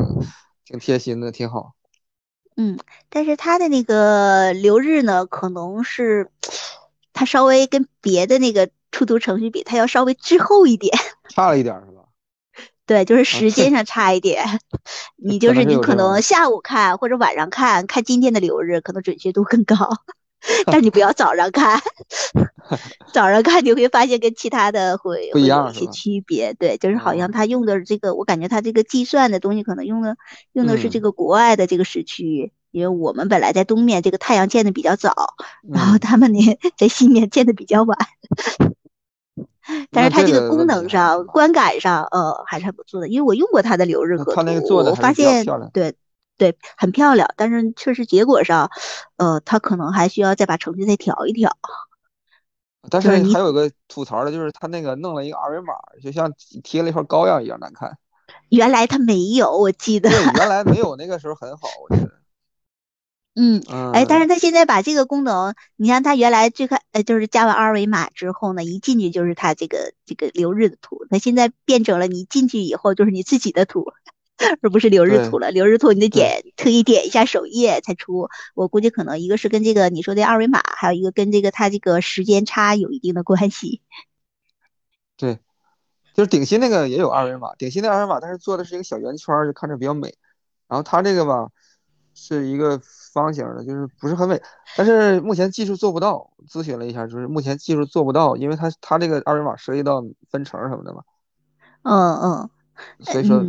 [0.65, 1.75] 挺贴心的，挺好。
[2.57, 6.31] 嗯，但是他的那个留日呢，可能是
[7.13, 10.97] 他稍微跟别的那个出图程序比，他要稍微滞后一点。
[11.29, 12.03] 差了一点是吧？
[12.87, 14.45] 对，就是时间上差一点。
[15.17, 19.77] 你就是你可能下午看或者晚上看看今天的留日，可能准确度更高。
[20.67, 21.81] 但你不要早上看，
[23.13, 26.53] 早上看你会发现跟其他的会会有一些区别。
[26.55, 30.17] 对，就是好像他用的这个，我感觉他这个计算的东西可能用的
[30.53, 35.35] 用的是这个国外的这个时区，因为我们本来在东面，这个太阳见的比较早，
[35.73, 36.41] 然后他们呢
[36.77, 37.99] 在西面见的比较晚。
[39.91, 43.09] 但是它这个功能上、观感上，呃，还是很不错的。
[43.09, 44.41] 因为我用过它的流日和图，
[44.91, 45.95] 我发现对。
[46.37, 48.71] 对，很漂亮，但是确实结果上，
[49.17, 51.57] 呃，他可能还需要再把程序再调一调。
[52.91, 57.97] 但是还有个吐槽的，就是他那个弄了一个二维码，就像贴了一块膏药一样难看。
[58.51, 60.11] 原来他没有，我记得。
[60.11, 62.11] 对， 原来没有，那个时候很好，我觉得。
[63.37, 63.61] 嗯，
[63.93, 73.87] 哎，但是他现在把这个功能，你像他原来最开，呃，就是加完二维码之后呢，一进去就是他这个这个留日的图，他现在变成了你进去以后就是你自己的图，
[74.63, 75.51] 而不是留日图了。
[75.51, 78.29] 留日图你得点特意点一下首页才出。
[78.55, 83.81] 我估计可能一个是跟这个你说的二维码，还有一个跟这个它这个时间差有一定的关系。
[85.17, 85.39] 对，
[86.15, 90.15] 就是顶新那个也有二维码，顶新的二维码，但是做的是一个小圆圈，就看着比较美。
[90.69, 91.49] 然后它这个吧，
[92.15, 92.81] 是一个。
[93.15, 94.43] 方形的，就是不是很美，
[94.77, 96.33] 但是目前技术做不到。
[96.49, 101.05] 咨询了一下，就是目前技术做不到，因为它它这个二维码涉及到分成什么的嘛。
[101.85, 102.51] 嗯嗯。
[103.01, 103.43] 所以说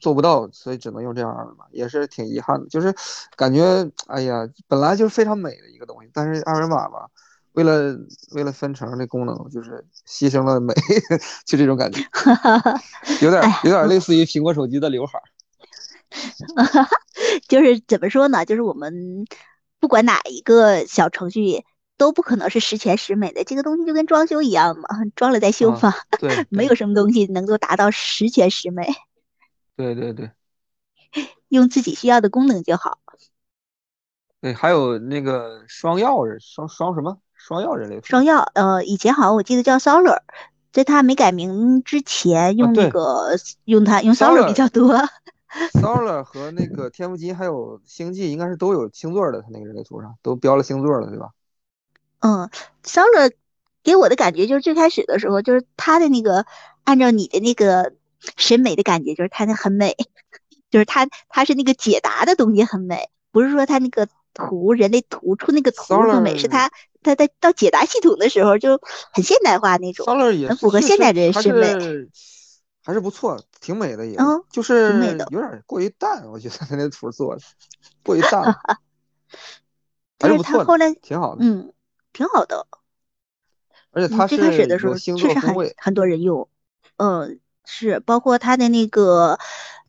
[0.00, 2.68] 做不到，所以只能用这样二维码，也是挺遗憾的。
[2.68, 2.94] 就是
[3.36, 7.08] 感觉，哎呀，本来就是非常美的一个东西，但是二维码吧，
[7.52, 7.96] 为了
[8.32, 10.74] 为了分成的功能，就是牺牲了美，
[11.46, 12.00] 就这种感觉，
[13.22, 15.20] 有点有点类似于苹果手机的刘海。
[17.48, 18.44] 就是怎么说呢？
[18.44, 19.26] 就是我们
[19.80, 21.64] 不管哪一个小程序
[21.96, 23.44] 都不可能是十全十美的。
[23.44, 25.92] 这个东西就跟装修一样嘛，装了再修嘛。
[26.18, 28.86] 对， 没有什么东西能够达到十全十美。
[29.76, 30.30] 对对对，
[31.48, 32.98] 用自己需要的功能就好。
[34.40, 37.18] 对，还有那个双钥匙，双双什么？
[37.34, 40.18] 双钥人类双钥，呃，以前好像我记得叫 Solar，
[40.72, 44.94] 在它没改名之前，用那个用它用 Solar 比较多。
[45.74, 51.28] Solar 和那个天赋机还有星际应该是都有星座的，它那个人类图上都标了星座了，对吧？
[52.20, 52.50] 嗯
[52.84, 53.32] ，Solar
[53.82, 56.46] 给我的感觉就是最开始的时候，就是他的那个
[56.84, 57.92] 按照你的那个
[58.36, 59.96] 审美的感觉，就是他那很美，
[60.70, 66.70] 就是他他是那个解答的东西很美，不是说他那个图人类图出那个图很美，是他
[67.02, 68.80] 他在到解答系统的时候就
[69.12, 70.06] 很现代化那种，
[70.48, 72.08] 很符合现代人审美。
[72.82, 74.16] 还是不错，挺美的，也
[74.48, 77.42] 就是有点过于淡，我觉得他那图做的
[78.04, 78.54] 过于淡 了。
[80.16, 81.72] 但是不错，后来挺好的，嗯，
[82.16, 82.66] 挺好的。
[83.92, 86.48] 而且他最开始的时候确实很很多人用，
[86.96, 89.38] 嗯，是包括他的那个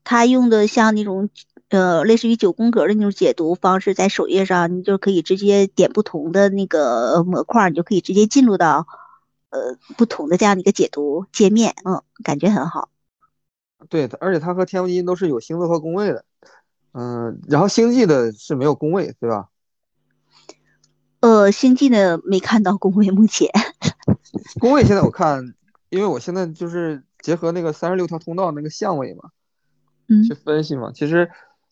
[0.04, 1.30] 他用的像那种
[1.70, 8.86] 呃类似于九宫格的那种解读方式，在首页上你就可以直接点不同的那个模块，你就可以直接进入到。
[9.50, 12.90] 呃，不同的这样的一个解读界面，嗯，感觉很好。
[13.88, 16.26] 对，而且它和天文基因都是有星座和宫位的，
[16.92, 19.48] 嗯，然后星际的是没有宫位，对吧？
[21.28, 23.50] 呃，星际的没看到工位，目前。
[24.62, 25.54] 工位现在我看，
[25.90, 29.32] 因为我现在就是结合那个三十六条通道那个相位嘛，
[30.08, 30.90] 嗯，去分析嘛。
[30.96, 31.30] 其实，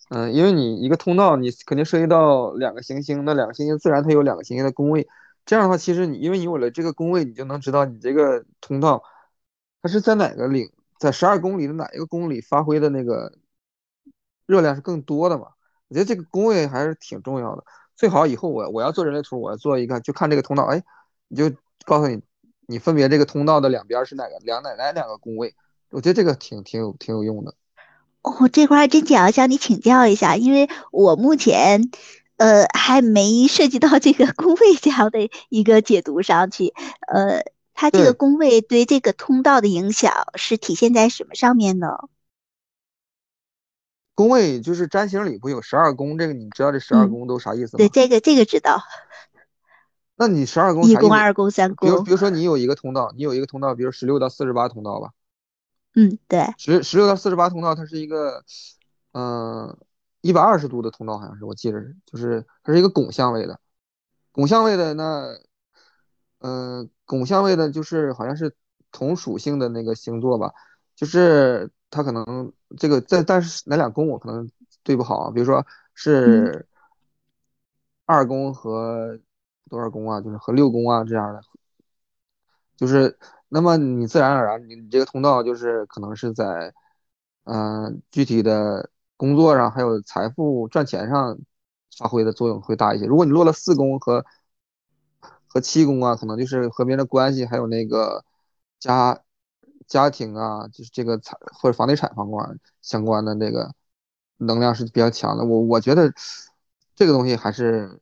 [0.09, 5.07] 嗯，因为你一个通道，你肯定涉及到两个行星，那两个行星自然它有两个行星的工位。
[5.45, 9.03] 这样的话，其实你因为你有了这个工位，你就能知道你这个通道
[9.81, 13.31] 它是在哪个领，在十二公里的哪一个公里发挥的那个
[14.47, 15.47] 热量是更多的嘛？
[15.87, 17.63] 我觉得这个工位还是挺重要的。
[17.95, 20.83] 最好以后我我要做人类图，我要做一个就看这个通道，哎，
[21.27, 21.49] 你就
[21.85, 22.21] 告诉你，
[22.67, 25.55] 你分别这个通道的两边是哪个两哪哪两个宫位？
[25.89, 27.55] 我觉得这个挺挺有挺有用的。
[28.21, 31.91] 哦，这块还真想向你请教一下，因为我目前。
[32.37, 36.73] 呃，还没涉及到这个宫位这样的一个解读上去。
[37.07, 42.09] 呃，它这个宫位对这个通道的影响是体现在什么上面呢？
[44.15, 47.77] 宫位就是占星里不有十二宫，这个你知道这十二宫都啥意思吗？
[47.77, 48.81] 对，这个这个知道。
[50.15, 51.87] 那你十二宫一宫、二宫、三宫。
[51.87, 55.11] 比如比如说你有一个通道，你有一个通道，比如十六到四十八通道吧。
[55.93, 56.47] 嗯，对。
[56.57, 58.43] 十十六到四十八通道，它是一个，
[59.11, 59.77] 嗯。
[60.21, 63.59] 一百二十度的通道好像是，我记着是，就是它是一个拱相位的，
[64.31, 65.37] 拱相位的那，
[66.39, 68.55] 嗯，拱相位的就是好像是
[68.91, 70.51] 同属性的那个星座吧，
[70.95, 74.49] 就是它可能这个在但是哪两宫我可能
[74.83, 76.67] 对不好，比如说是
[78.05, 79.19] 二宫和
[79.69, 81.41] 多少宫啊，就是和六宫啊这样的，
[82.77, 83.17] 就是
[83.49, 86.73] 那么你自然而然你这个通道就是可能是在
[87.43, 88.89] 嗯具体的。
[89.17, 91.39] 工作上还有财富赚钱上
[91.97, 93.05] 发挥的作用会大一些。
[93.05, 94.25] 如果你落了四宫和
[95.47, 98.25] 和七宫啊，可能就是和别人的关系，还有那个
[98.77, 99.17] 家
[99.87, 102.37] 家庭啊，就是这个财或者房地产方面
[102.81, 103.73] 相关的那个
[104.37, 105.45] 能量是比较强的。
[105.45, 106.13] 我我觉得
[106.95, 107.99] 这个东西还是，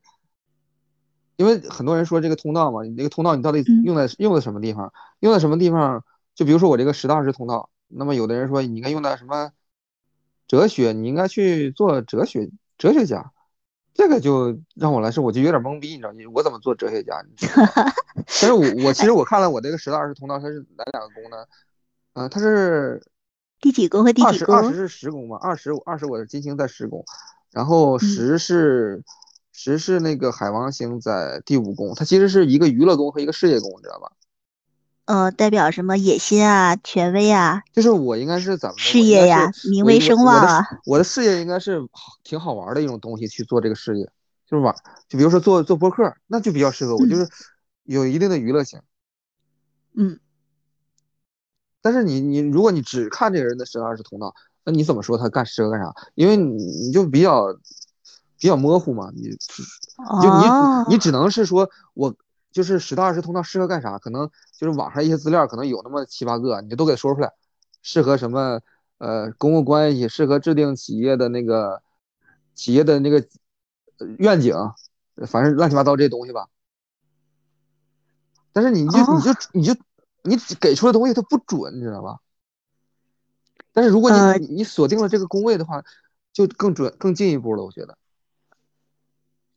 [1.36, 4.92] 因为很多人说这个通道嘛，你这个通道你到底用在用在什么地方？
[5.20, 6.04] 用在什么地方？
[6.34, 9.52] 就比如说我这个十大二十通道，那么有的人说你应该用在什么？
[10.46, 13.32] 哲学，你应该去做哲学哲学家。
[13.94, 16.18] 这个就让我来说，我就有点懵逼，你知道吗？
[16.34, 17.24] 我怎么做哲学家？
[18.42, 21.46] 但是我我其实我看了我这个十大二十通道，它是哪两个功呢？
[22.14, 23.02] 嗯，它是
[23.60, 24.54] 第几宫和第几宫？
[24.56, 25.36] 二十二十是十宫嘛？
[25.40, 27.04] 二十二十我的金星在十宫，
[27.52, 29.02] 然后十是
[29.52, 34.12] 十是那个海王星在第五宫，它其实是一个娱乐宫和一个事业宫，你知道吧？
[35.06, 37.62] 呃，代表什么野心啊、权威啊？
[37.72, 40.66] 就是我应该是怎么事业呀、名威声望啊？
[40.86, 41.86] 我的事业应该是
[42.22, 44.04] 挺好玩的一种东西去做这个事业，
[44.46, 44.74] 就是玩，
[45.08, 47.28] 就比如说做做播客，那就比较适合我，就是
[47.82, 48.80] 有一定的娱乐性。
[49.94, 50.18] 嗯。
[51.84, 55.92] 但是你你如果你只看这个人的十二十通道，那你怎么说他干适合干啥？
[56.14, 57.52] 因为你你就比较
[58.38, 62.16] 比较模糊嘛，你就你你只能是说我。
[62.54, 63.98] 就是十到二十通道适合干啥？
[63.98, 67.32] 可能就是网上一些资料，可能有那么七八个，你就都给说出来。
[67.82, 68.60] 适合什么？
[68.98, 71.82] 呃，公共关系，适合制定企业的那个
[72.54, 73.26] 企业的那个
[74.18, 74.54] 愿景，
[75.26, 76.46] 反正乱七八糟这些东西吧。
[78.52, 79.74] 但是你就你就你就
[80.24, 82.18] 你给出的东西它不准，你知道吧？
[83.72, 85.84] 但是如果你你锁定了这个工位的话，
[86.32, 87.96] 就更准更进一步了，我觉得。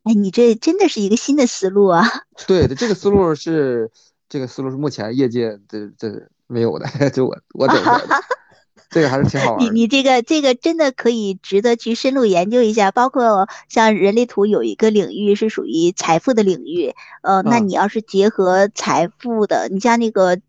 [0.03, 2.03] 哎，你这真的是一个新的思路啊！
[2.47, 3.91] 对的，这个思路是
[4.29, 8.07] 这个思路是目前业界的这没有的， 就我我整的，
[8.89, 9.63] 这个还是挺好玩。
[9.63, 20.39] 你你这个这个真的可以值得去深入研究一下，包括像人类图有一个领域是属于财富的领域，呃，那你要是结合财富的，你像那个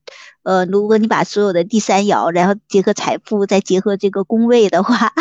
[0.43, 5.13] 呃，如果你把所有的第三爻，然后结合财富，再结合这个宫位的话，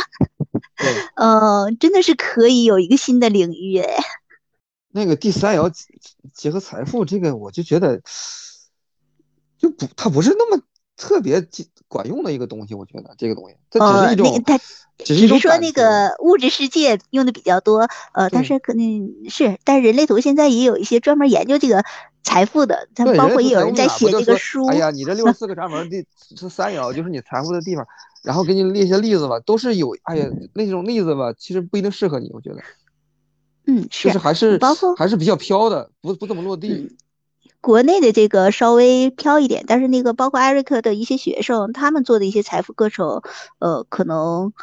[0.78, 3.95] 对， 呃，真的是可以有一个新的领域哎。
[4.89, 5.72] 那个第三爻
[6.34, 8.01] 结合财富，这个我就觉得
[9.60, 10.64] 就不，它不是那么
[10.98, 11.48] 特别
[11.88, 12.74] 管用的一个东西。
[12.74, 14.58] 我觉得这个东西，它只是一种，它
[15.06, 17.88] 只是说那个物质世界用的比较多。
[18.14, 21.86] 呃，但是可能是，但是人类图现在也有一些专门研究这个
[22.24, 24.66] 财富的，它包括也有人在写这个书。
[24.66, 26.04] 哎呀，你这 六十四个闸门第
[26.36, 27.86] 这三爻就是你财富的地方，
[28.24, 29.95] 然后给你列些例子吧，都是有。
[30.04, 32.58] 哎呀，那种例子吧，其实不一定适合你，我觉得。
[33.70, 36.89] 嗯，是还是包括还是比较飘的，不不怎么落地。
[37.62, 43.22] 国内的这个稍微飘一点，但是那个包括艾瑞克的一些学生，他们做的一些财富课程，
[43.60, 44.53] 呃，可能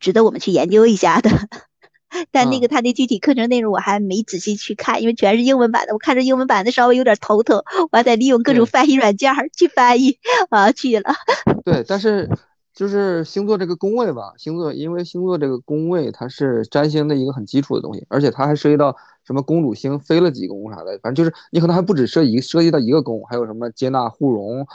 [0.00, 1.30] 值得我们去研究一下的。
[2.32, 7.62] 但那个他的具体课程内容我还没仔细去看，因为全是英文版的，我看着英文版的稍微有点头疼，
[7.92, 10.18] 我还得利用各种翻译软件去翻译
[10.48, 11.14] 啊去了。
[11.64, 12.28] 对，但是。
[12.72, 18.96] 就是星座这个宫位吧，星座因为星座这个宫位它是占星的一个很基础的东西，而且它还涉及到
[19.30, 24.66] 什么公主星飞了几宫啥的，反正就是你可能还不止涉及涉及到一个宫，还有什么接纳互融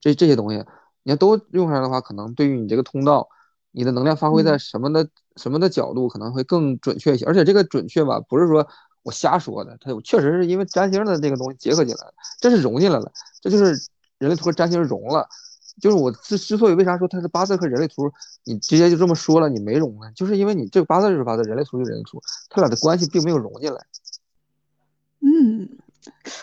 [0.00, 0.62] 这这些东西，
[1.02, 3.26] 你要都用上的话，可能对于你这个通道，
[3.70, 8.68] 你的能量发挥在什么的什么的角度可能会更准确一些，而且这个准确吧，不是说
[9.02, 13.10] 我瞎说的，它确实是因为占星的这个东西结合进来了，这是融进来了，
[13.40, 13.88] 这就是
[14.18, 15.26] 人类图和占星融了。
[15.80, 18.12] 就是我之之所以为啥说它是八字和人类图，
[18.44, 20.12] 你直接就这么说了，你没融呢？
[20.14, 23.80] 就是因为你这个八字就是八字，人类图就是人类图，它俩的关系并没有融进来。
[25.22, 25.68] 嗯，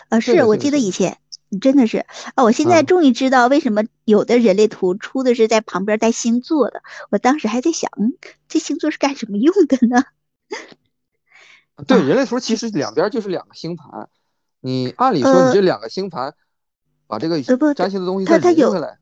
[0.08, 1.18] 呃，是我记得以前
[1.60, 6.82] 真的是啊，我现在终于知道为什么有的人类图出的是在旁边带星座的。
[7.10, 8.14] 我当时还在想，嗯，
[8.48, 10.04] 这星座是干什么用的呢？
[11.86, 14.08] 对，人类图其实两边就是两个星盘，
[14.60, 16.34] 你按理说你这两个星盘
[17.06, 17.40] 把这个
[17.74, 18.98] 占星的东西再融回来。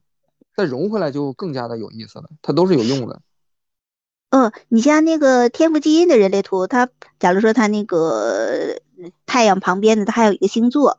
[0.57, 3.20] 再融回来就更加的有意思了，它都是有用的。
[4.31, 6.89] 嗯，你像那个天赋基因的人类图，它
[7.20, 8.81] 假如说它那个
[9.26, 10.96] 太阳旁边的，它还有一个星座，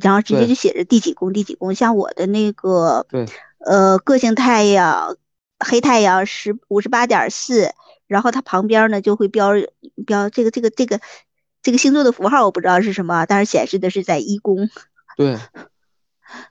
[0.00, 1.74] 然后直接就写着第几宫第几宫。
[1.74, 3.26] 像我的那个，对，
[3.58, 5.16] 呃，个性太阳
[5.58, 7.72] 黑太阳十五十八点四，
[8.06, 9.50] 然后它旁边呢就会标
[10.06, 11.00] 标这个这个这个
[11.62, 14.68] 这个星座的符号，我不知道是什么，但是显示的是在一宫。
[15.16, 15.38] 对，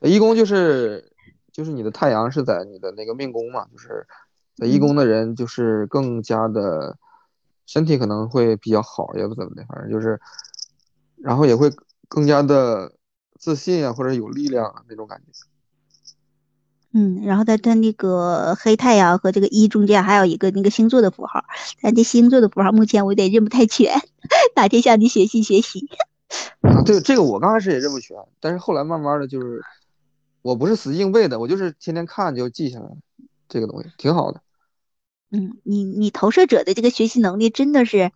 [0.02, 1.08] 一宫就是。
[1.52, 4.06] 就是你的太阳是在你的那个命宫嘛，就是
[4.56, 6.96] 在一宫的人就是更加的
[7.66, 10.18] 身体可能会比较好，也不怎么的，反正就是，
[11.22, 11.70] 然后也会
[12.08, 12.92] 更加的
[13.38, 15.26] 自信啊，或者有力量啊那种感觉。
[16.92, 21.44] 嗯，然后在它那个黑太阳和这个一中间还有一个那个星座的符号，
[21.80, 23.98] 但这星座的符号目前我有点认不太全，
[24.56, 25.88] 哪天向你学习学习。
[26.60, 29.62] 啊，对，这个我刚开始也认不全，但是后来慢慢的就是。
[30.44, 32.96] 我不是死记硬背的，我就是天天看就记下来了，
[33.48, 34.40] 这个东西挺好的。
[35.30, 38.10] 嗯，你你投射者的这个学习能力真的是，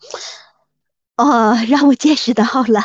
[1.17, 2.81] 哦，让我见识到了，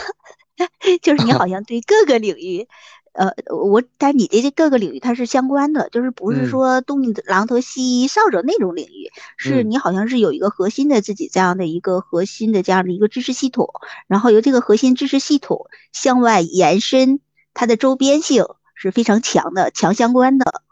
[1.01, 2.67] 就是你好像对各个领域，
[3.13, 13.69] 呃，我但你的这各个领域它是相关的，就是不是说东榔头西扫帚那种领域，是你好像是有一个核心的自己这样的一个核心的这样的一个知识系统，
[14.07, 17.19] 然后由这个核心知识系统向外延伸，
[17.53, 20.63] 它的周边性是非常强的，强相关的，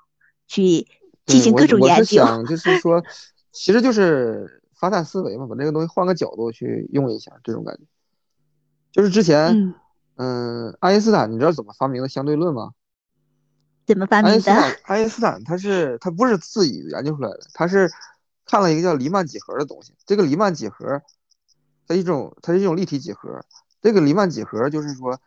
[0.48, 0.88] 去
[1.26, 2.24] 进行各种研究。
[2.24, 3.04] 我是想就是说，
[3.52, 7.84] 其实就是发散思维嘛，把这个东西换个角度去用一下，这种感觉，
[8.92, 9.76] 就是之前。
[10.22, 12.72] 嗯，爱因斯坦，你知道怎么发明的相对论吗？
[13.86, 14.52] 怎么发明的？
[14.84, 17.90] 爱因斯坦他是他不是自己研究出来的，他是
[18.46, 19.94] 看了一个叫黎曼几何的东西。
[20.06, 21.02] 这个黎曼几何，
[21.88, 23.46] 它一种它是一种立体几何。
[23.82, 25.18] 这个黎曼几何就是说，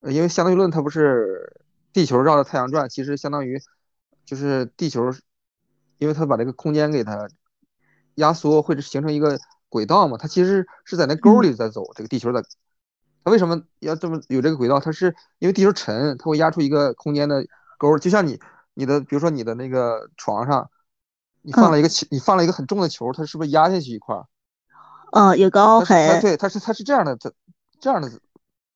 [0.00, 1.60] 因为相对论它不是
[1.92, 3.60] 地球绕着太阳转，其实相当于
[4.24, 5.12] 就是地球，
[5.98, 7.28] 因为它把这个空间给它
[8.18, 9.38] 压缩，会形成一个
[9.68, 12.42] 轨道嘛，它其实是在那沟里在走，这个地球在。
[13.24, 14.80] 它为什么要这么有这个轨道？
[14.80, 17.44] 它是因为地球沉，它会压出一个空间的
[17.76, 18.40] 沟，就像你
[18.74, 20.70] 你的，比如说你的那个床上，
[21.42, 24.16] 你放了一个球，你放了一个很重的球，它是不是压下去一块
[25.12, 25.28] 嗯？
[25.28, 26.20] 哦，有个凹痕。
[26.20, 27.30] 对，它是它是这样的，它
[27.80, 28.10] 这样的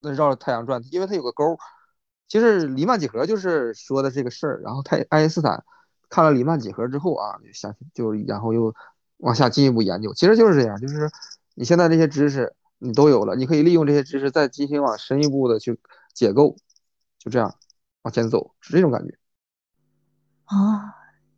[0.01, 1.57] 那绕着太阳转，因为它有个沟。
[2.29, 4.61] 其实黎曼几何就是说的这个事儿。
[4.63, 5.65] 然后太爱因斯坦
[6.09, 8.75] 看了黎曼几何之后啊，就想就然后又
[9.23, 11.11] 往下进一步研究，其实就是这样，就是
[11.55, 12.55] 你现在这些知识。
[12.85, 15.79] 你都有了，你可以利用这些知识再进行往深一步的去
[16.13, 16.57] 解构，
[17.17, 17.55] 就这样
[18.03, 19.17] 往前走，是这种感觉。
[20.49, 20.91] 哦，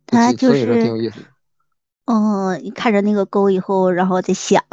[0.07, 1.17] 他就是挺有意思。
[2.05, 4.63] 嗯，你看着那个沟以后，然后再想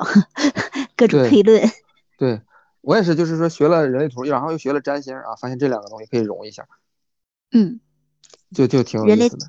[0.96, 1.62] 各种推论。
[2.16, 2.40] 对，
[2.80, 6.66] 我也是，就是说学了人类图，然后又学了占星啊，发现这两个东西可以融一下。
[7.50, 7.80] 嗯，
[8.54, 9.44] 就就挺有意思的。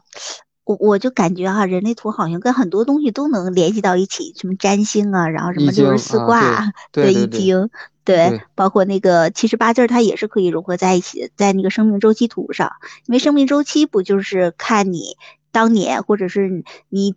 [0.66, 7.70] 我我就感觉哈，人类图好像跟很多东西都能联系到一起，什么占星啊，然后什么六十四卦，对易经，
[8.06, 12.72] 对，包括那个七十八字，它也是可以融合在一起的，在那个生命周期图上，
[13.08, 15.18] 因为生命周期不就是看你
[15.52, 17.16] 当年或者是你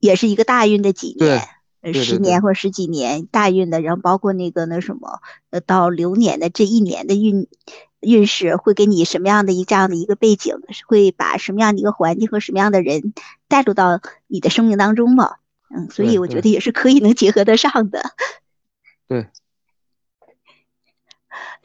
[0.00, 5.20] 也是一个大运的几年，十年或者十几年大运的，然后包括那个那什么，
[5.50, 7.46] 呃，到流年的这一年的运。
[8.02, 13.14] 运势会给你什么样的一这样的一个背景，会把什么样的一个环境和什么样的人
[13.48, 15.36] 带入到你的生命当中嘛？
[15.74, 18.02] 嗯，所以我觉得也是可以能结合得上的。
[19.08, 19.28] 对，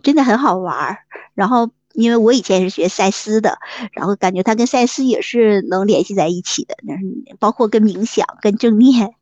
[0.02, 1.00] 真的很好玩儿。
[1.34, 3.58] 然后，因为我以前是学赛斯的，
[3.92, 6.78] 然后感觉它跟赛斯也是能联系在一起的。
[6.84, 6.96] 那
[7.40, 9.16] 包括跟冥想、跟正念，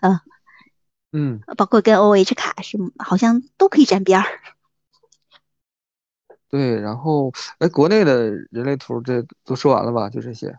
[0.00, 0.20] 嗯
[1.12, 4.26] 嗯，包括跟 O H 卡是好像都可以沾边儿。
[6.50, 10.10] 对，然后哎，国内的人类图这都说完了吧？
[10.10, 10.58] 就这些。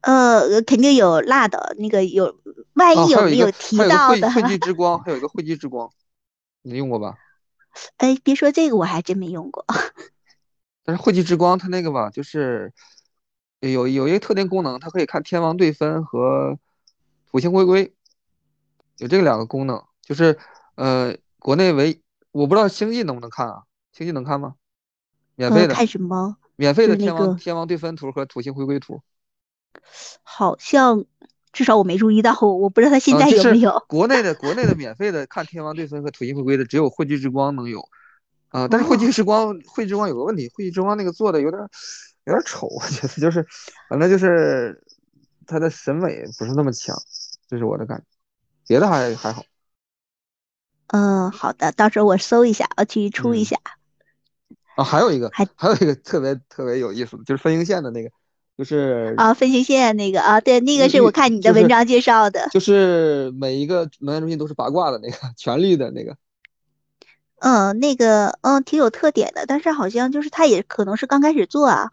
[0.00, 2.34] 呃，肯定有落的，那个有，
[2.72, 4.30] 万一有没有提到的？
[4.30, 5.90] 汇汇聚之光，还有一个汇聚之光，
[6.62, 7.18] 你用过吧？
[7.98, 9.64] 哎，别说这个，我还真没用过。
[10.82, 12.72] 但是汇聚之光它那个吧，就是
[13.60, 16.58] 有有一个特定功能，它可以看天王对分和
[17.30, 17.94] 土星回归，
[18.96, 20.38] 有这两个功能，就是
[20.76, 22.00] 呃，国内唯
[22.32, 23.64] 我不知道星际能不能看啊。
[23.92, 24.54] 星际能看吗？
[25.36, 25.74] 免费的。
[25.74, 26.36] 看什么？
[26.56, 29.00] 免费的天王天王对分图和土星回归图。
[30.22, 31.06] 好像
[31.52, 33.82] 至少我没注意到，我我不知道他现在有没有。
[33.88, 37.80] 国内的国内的免费的看天王对分和土星回归的只有汇聚之光能有，
[38.48, 41.62] 啊，但是汇聚之光汇聚之光有个问题，汇聚之光那个做的有点
[42.24, 43.46] 有点丑，我觉得就是，
[43.88, 44.84] 反正就是
[45.46, 46.94] 他的审美不是那么强，
[47.48, 48.04] 这是我的感觉，
[48.66, 49.42] 别的还还好。
[50.88, 53.56] 嗯，好的，到时候我搜一下，我去出一下。
[54.76, 58.10] 啊，还有一个，还还有一个特别特别有意思的，就是分形线的那个，
[58.56, 66.16] 就是啊，分形线那个啊，对，那个是我看你的文章介绍的，就是每一个能量中心都是八卦的那个， 全绿的那个。
[67.40, 71.90] 嗯，那个嗯，挺有特点的，但是好像就是它也可能是刚开始做啊，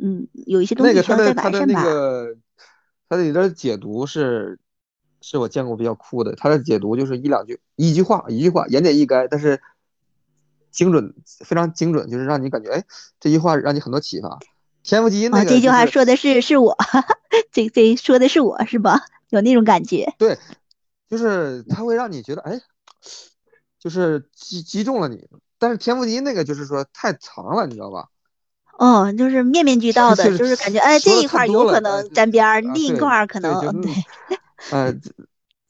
[0.00, 1.82] 嗯，有一些东西需要再完善吧。
[1.82, 2.36] 那个
[3.08, 4.58] 它里的解读是，
[5.20, 9.60] 是我见过比较酷的，他的解读就是一两句，一句话，一句话，言简意赅，但是。
[10.74, 11.14] 精准，
[11.44, 12.84] 非常精准，就是让你感觉，哎，
[13.20, 14.38] 这句话让你很多启发。
[14.82, 16.76] 天赋基因那个，这句话说的是是我，
[17.52, 19.00] 这这说的是我是吧？
[19.30, 20.12] 有那种感觉。
[20.18, 20.36] 对，
[21.08, 22.60] 就是它会让你觉得，哎，
[23.78, 25.26] 就是击击中了你。
[25.58, 28.08] 但是天赋基因那个就是说太长了，你知道吧？
[28.76, 33.90] 哦，就是面面俱到的，就是感觉，哎，这一块有可能沾边儿，另一块可能对。
[34.70, 34.92] 呃，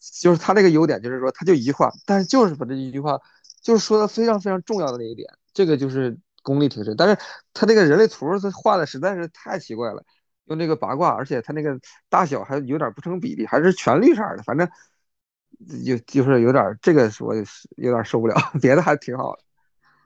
[0.00, 3.20] 就是他这个优点就是说，他就一句话，但是就是把这一句话。
[3.64, 6.94] 就是说的非常非常重要的那一点，这个就是功力挺深。
[6.96, 7.16] 但是
[7.54, 10.04] 他那个人类图他画的实在是太奇怪了，
[10.44, 14.68] 用那个八卦，而且他那个大小还有点不成比例，还是全绿色的，反正
[15.84, 17.34] 就就是有点这个我
[17.76, 19.40] 有点受不了， 别的还挺好的。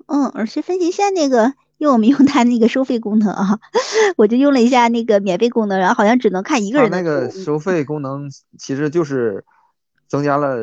[0.06, 3.59] 嗯，而且分界线那个因为我们用它那个收费功能啊，
[4.16, 9.44] 我就用了一下那个免费功能，然后好像只能看一个人的那个收费功能其实就是
[10.06, 10.56] 增加了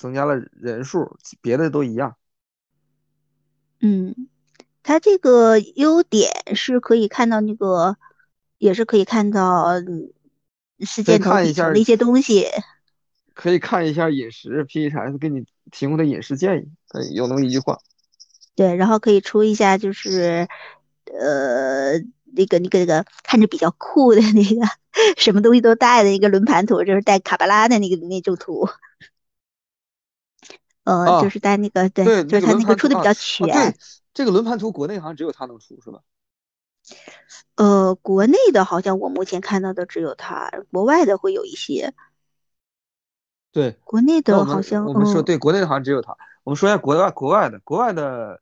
[0.00, 2.16] 增加了人数，别的都一样。
[3.82, 4.28] 嗯，
[4.82, 7.98] 它这个优点是可以看到那个，
[8.56, 9.66] 也是可以看到
[10.80, 12.46] 世界头底层的一些东西。
[13.34, 17.78] 可以看一下饮食，PHS 给你提供的饮食建议，有那么一句话。
[18.56, 20.48] 对，然后可以出一下，就是
[21.12, 21.98] 呃，
[22.32, 24.66] 那个那个那个看着比较酷的那个，
[25.20, 28.66] 什么东西都带的一个轮盘图，就是带卡巴拉的那个那种图。
[30.84, 33.46] 呃，就是在那个，对，就是他那个出的比较全。
[33.48, 33.74] 对，
[34.14, 36.00] 这个轮盘图国内好像只有他能出，是吧？
[37.56, 41.92] 呃，国内的好像我目前看到的只有他，国外的会有一些。
[43.52, 46.16] 对，国内的好像我们说对，国内的好像只有他。
[46.44, 48.40] 我们说一下国外国外的，国外的，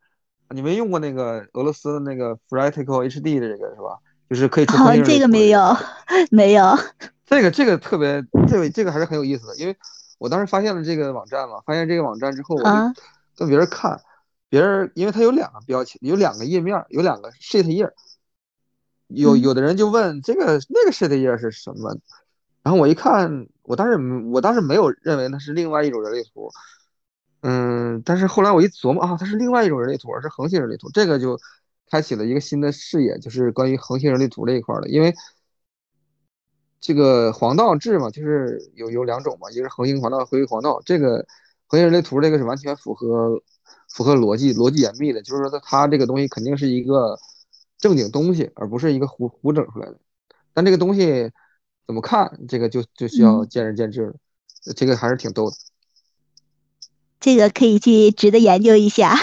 [0.51, 3.99] 你没用过那个俄罗斯的那个 Fratical HD 的这个是吧？
[4.31, 5.77] 就是可以出哦，这个没有，
[6.31, 6.65] 没有。
[7.27, 9.77] 这个这个特别，这个这个还是很有意思的，因为
[10.19, 12.71] 我当时发现了这个网站嘛，发现这个网站之后，我就
[13.37, 14.01] 跟别人看，
[14.49, 17.91] 别人因为它有两个标签，有两个页面，有两个 sheet 页，
[19.07, 21.97] 有有的人就问这个那个 sheet 页是什么？
[22.63, 23.97] 然后我一看，我当时
[24.31, 26.51] 我当时没有认为那是另外一种人类图，
[27.41, 31.39] 嗯，但是后来我一琢磨啊，它是另外一种人类图，是恒星人类图，这个就
[31.91, 34.89] 开启了一个新的视野，就是关于恒星人类图这一块的。
[34.89, 35.15] 因为
[36.81, 40.81] 这个黄道制嘛，就是有有两种嘛，一个是恒星黄道，回归黄道。
[40.85, 41.27] 这个
[41.67, 43.43] 恒星人类图这个是完全符合
[43.89, 47.19] 符合逻辑，逻辑严密的，就是说它它这个东西肯定是一个
[47.79, 49.99] 正经东西，而不是一个胡胡整出来的。
[50.53, 51.31] 但这个东西。
[51.89, 54.15] 怎么看这个就就需要见仁见智了，
[54.77, 55.57] 这个还是挺逗的。
[57.19, 59.15] 这个可以去值得研究一下。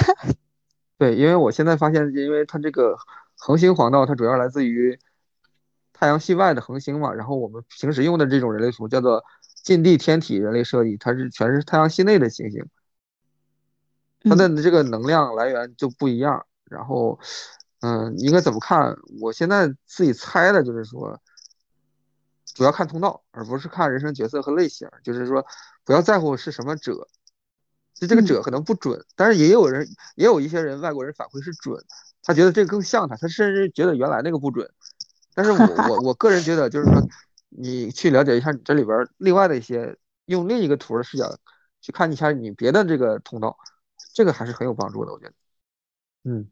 [0.97, 2.97] 对，因为我现在发现，因为它这个
[3.37, 4.97] 恒星黄道，它主要来自于
[6.05, 7.11] 太阳系外的恒星嘛。
[7.11, 9.23] 然后我们平时用的这种人类图叫做
[9.63, 12.63] 近地天体人类设计，它是全是太阳系内的行星，
[14.23, 16.45] 它的这个能量来源就不一样。
[16.65, 17.19] 然后，
[17.81, 18.95] 嗯，应该怎么看？
[19.19, 21.19] 我现在自己猜的就是说。
[22.53, 24.87] 主要看通道，而不是看人生角色和类型。
[25.03, 25.45] 就是说，
[25.83, 27.05] 不要在乎是什么者，
[27.93, 29.85] 就这个者可能不准，但是也有人，
[30.15, 31.83] 也有一些人，外国人反馈是准，
[32.23, 34.71] 他觉得这个更像他，他甚至觉得原来那个不准。
[35.35, 37.07] 但是我我我个人觉得，就是说，
[37.49, 41.37] 你去了解一下你这里边另外的一些，用另一个图的视角
[41.81, 43.57] 去看一下你别的这个通道，
[44.13, 45.33] 这个还是很有帮助的，我觉得。
[46.23, 46.49] 嗯。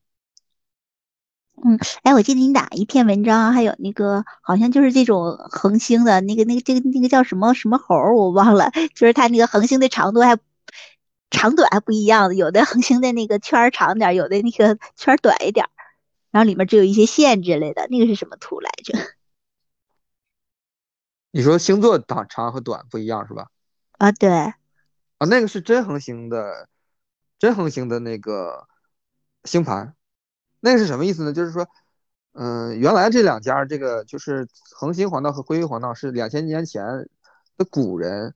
[1.64, 10.38] 嗯，哎，我记得你哪一篇文章还有那个，好像就是这种恒星的那个、那个、这个、那个叫什么什么猴，我忘了，就是它那个恒星的长度还
[11.30, 15.68] 长短还不一样的，有的恒星的那个圈长点，有的那个圈短一点，
[16.34, 18.98] 然后里面只有一些线之类的，那个是什么图来着？
[21.30, 23.52] 你说星座长长和短不一样是吧？
[24.00, 24.56] 啊，对，啊，
[25.20, 26.68] 那个是真恒星的，
[27.38, 28.68] 真恒星的那个
[29.44, 29.96] 星盘。
[30.60, 31.34] 那个是什么意思呢？
[31.34, 31.68] 就是说，
[32.32, 37.08] 嗯，原来这两家，这个就是恒星黄道和辉辉黄道是两千年前
[37.58, 38.34] 的古人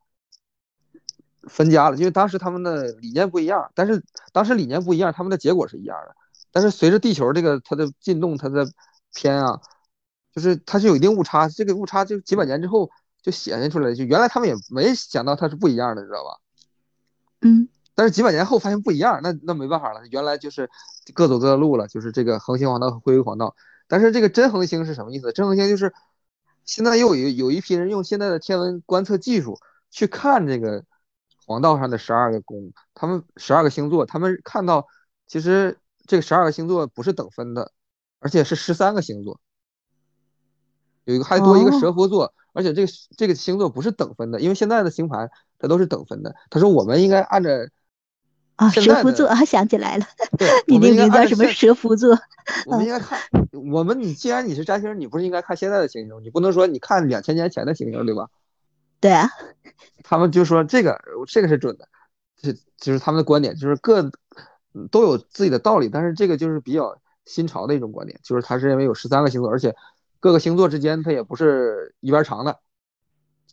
[1.50, 3.72] 分家了，因为当时他们的理念不一样。
[3.74, 6.16] 但是当时理念不一样，他们的结果是一样的。
[6.58, 8.68] 但是随着地球这个它的进动，它的
[9.14, 9.62] 偏啊，
[10.34, 11.48] 就是它是有一定误差。
[11.48, 12.90] 这个误差就几百年之后
[13.22, 16.40] 就显现出来，就原来他们也没想到它是不一样的，知道吧？
[17.42, 17.70] 嗯。
[17.94, 20.68] 但是几百年后发现不一样，那那没办法了，原来就是
[21.14, 23.56] 各走各的路了，就是这个恒星黄道和回归黄道。
[23.88, 25.32] 但是这个真恒星是什么意思？
[25.32, 25.94] 真恒星就是
[26.66, 29.60] 现在又有有一批人用现在的天文观测技术
[29.92, 30.84] 去看这个
[31.46, 34.88] 黄道上的十二个宫，他们十二个星座，他们看到
[35.28, 35.78] 其实
[36.08, 37.72] 这个十二个星座不是等分的，
[38.20, 39.40] 而且是十三个星座，
[41.04, 45.30] 有一个还多一个蛇夫座，而且这个这个星座不是等分的，因为现在的星盘
[45.60, 46.34] 它都是等分的。
[46.50, 47.52] 他说我们应该按照。
[48.56, 50.06] 啊，蛇夫座啊，想起来了，
[50.66, 51.46] 你那名叫什么？
[51.50, 52.18] 蛇夫座。
[52.66, 53.20] 我们应该看，
[53.72, 56.24] 我们你既然你是占星，你不是应该看现在的星星？
[56.24, 58.30] 你不能说你看两千年前的星星，对吧？
[59.00, 59.30] 对啊。
[60.04, 61.88] 他们就说这个这个是准的，
[62.42, 64.10] 这就是他们的观点，就是各
[64.92, 69.76] 都有自己的道理，但是这个就是比较新潮的一种观点，就是他是认为有十三个星座，而且
[70.20, 72.60] 各个星座之间它也不是一边长的，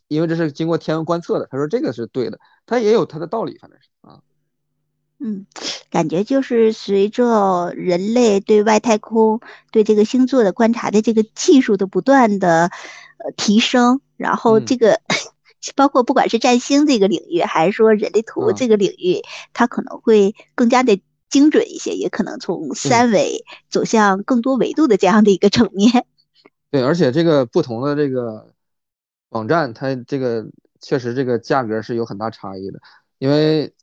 [0.07, 1.47] 因为这是经过天文观测的。
[1.49, 4.21] 他说这个是对的，他也有他的道理，反正是啊。
[5.19, 5.45] 嗯，
[5.89, 9.39] 感觉就是随着人类对外太空、
[9.71, 12.69] 对这个星座的观察的这个技术的不断的
[13.17, 14.99] 呃提升，然后这个
[15.73, 19.21] 包括不管是占星这个领域，还是说人类图这个领域，
[19.53, 20.99] 它可能会更加的
[21.35, 26.05] 精准一些，也可能从三维走向更多维度的这样的一个层面。
[26.71, 28.53] 对，而且这个不同的这个
[29.31, 30.47] 网站，它这个
[30.79, 32.79] 确实这个价格是有很大差异的，
[33.17, 33.73] 因为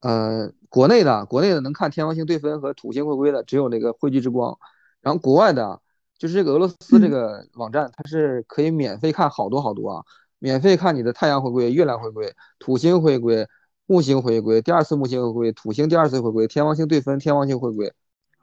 [0.00, 4.58] 呃，国内的国内的能看天王星对分和土星回归的只有那个汇聚之光，
[5.00, 5.80] 然后国外的，
[6.18, 10.04] 就是这个俄罗斯这个网站，它是可以免费看好多好多啊，
[10.38, 13.48] 免费看你的太阳回归、月亮回归、土星回归。
[13.90, 17.92] 木星回归，第二次木星回归，土星第二次回归，天王星对分，天王星回归，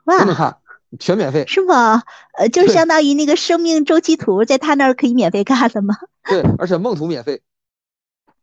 [0.04, 0.58] 都能看，
[1.00, 2.02] 全免费，是吗？
[2.36, 5.96] 呃，就相当于那个生命周期图，在他那儿可以免费看的吗？
[6.28, 7.40] 对，而且梦图免费。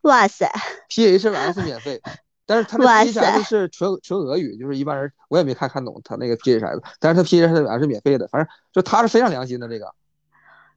[0.02, 0.52] 哇塞
[0.90, 2.02] ！PHS 免费，
[2.48, 9.94] 但是他那 PHS 是纯纯俄语，就是一般人我也没看看懂他那个 PHS，但是他 PHS 是免费的，反正就他是非常良心的这个。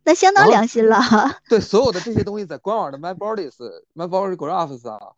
[0.05, 1.01] 那相当良心了。
[1.49, 3.55] 对，所有的这些东西在官网的 My Bodies、
[3.95, 5.15] My Body Graphs 啊。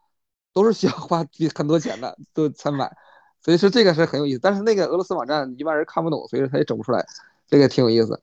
[0.53, 1.25] 都是需要花
[1.55, 2.91] 很多钱的，都才买，
[3.43, 4.41] 所以说这个是很有意思。
[4.43, 7.07] 但是那个俄罗斯网站一般人看不懂，所以说他也整不出来，
[7.49, 8.21] 这个挺有意思。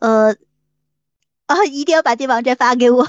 [0.00, 0.34] 呃，
[1.46, 3.02] 啊，一定要把这网站发给我。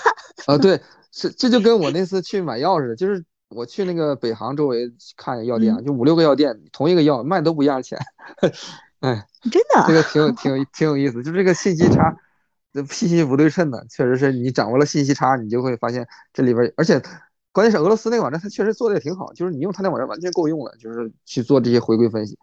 [0.46, 0.82] 啊，对，
[1.12, 8.00] 是这就跟我那次去买药似的，就是我去那个北航周围看药店，就五六个药店，同一个药卖都不一样钱。
[9.02, 12.16] 哎，真的，这个挺有挺有挺有意思，就这个信息差，
[12.74, 17.02] 这信息不对称的，确实是你掌握了信息差，你就会发现这里边，而且。
[17.52, 22.38] 关键是俄罗斯那个网站，它确实做的也挺好，就是你用它那网站完全够用了，就是去做这些回归分析。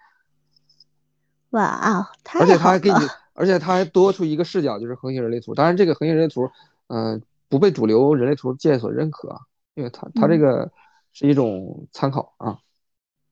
[1.51, 2.11] 哇啊！
[2.35, 2.97] 而且它还给你，
[3.33, 5.55] 而且它还多出一个视角，就是恒星人类图。
[5.55, 6.51] 当然，这个恒星人类图，
[6.89, 9.41] 嗯，不被主流人类图界所认可，
[9.75, 10.71] 因为它它这个
[11.15, 12.59] 是一种参考啊。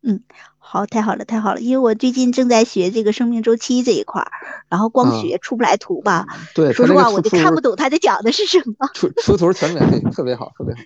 [0.03, 0.22] 嗯，
[0.57, 4.31] 好，太好了，太好了，因为我最近正在学这个生命周期这一块儿，
[4.70, 6.27] 然后光学出不来图吧？
[6.55, 8.89] 对，说实话，我就看不懂他在讲的是什么。
[8.95, 10.81] 出出图全免费， 特别好，特别好。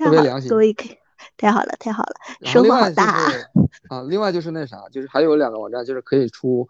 [0.00, 0.96] 特别良心，各位可以，
[1.36, 3.30] 太好了，太好了，收获好大
[3.90, 4.02] 啊！
[4.08, 6.66] 另外就是那啥，就是还有两个网站，就是可以出，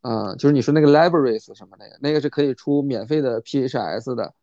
[0.00, 4.34] 啊，就是你说那个 Libraries 什么那个，那个是可以出免费的 PHS 的。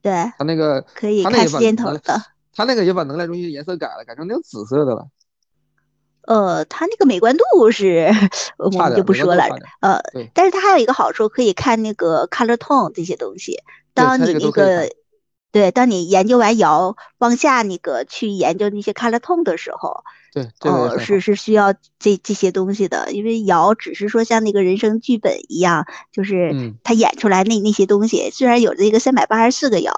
[0.00, 2.22] 对，他那个可以看时间头的。
[2.54, 5.08] 他那个也把能量中心的颜色改了，改成那种紫色的了。
[6.22, 8.08] 呃，他那个美观度是
[8.58, 9.44] 我们就不说了，
[9.80, 10.00] 呃，
[10.32, 13.58] 但是他还有一个好处，可以看那个 Color Tone 这些东西。
[13.92, 14.88] 当你那个。
[15.52, 26.50] 对，当你研究完摇往下那个去研究那些 color tone 的时候，对，呃，是是需要这这些东西的，因为摇只是说像那个人生剧本一样，就是
[26.82, 29.94] 他演出来那那些东西，虽然有这个三百八十四个摇，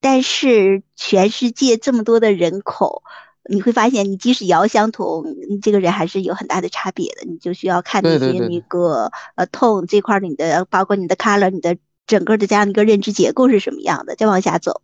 [0.00, 3.02] 但是全世界这么多的人口，
[3.48, 11.78] 你会发现你即使摇相同，你这个人还是有很大的差别的，你就需要看那些那个呃 tone 这块你的，包括你的 color，你的
[12.10, 14.82] 整个的这样一个认知结构是什么样的，再往下走。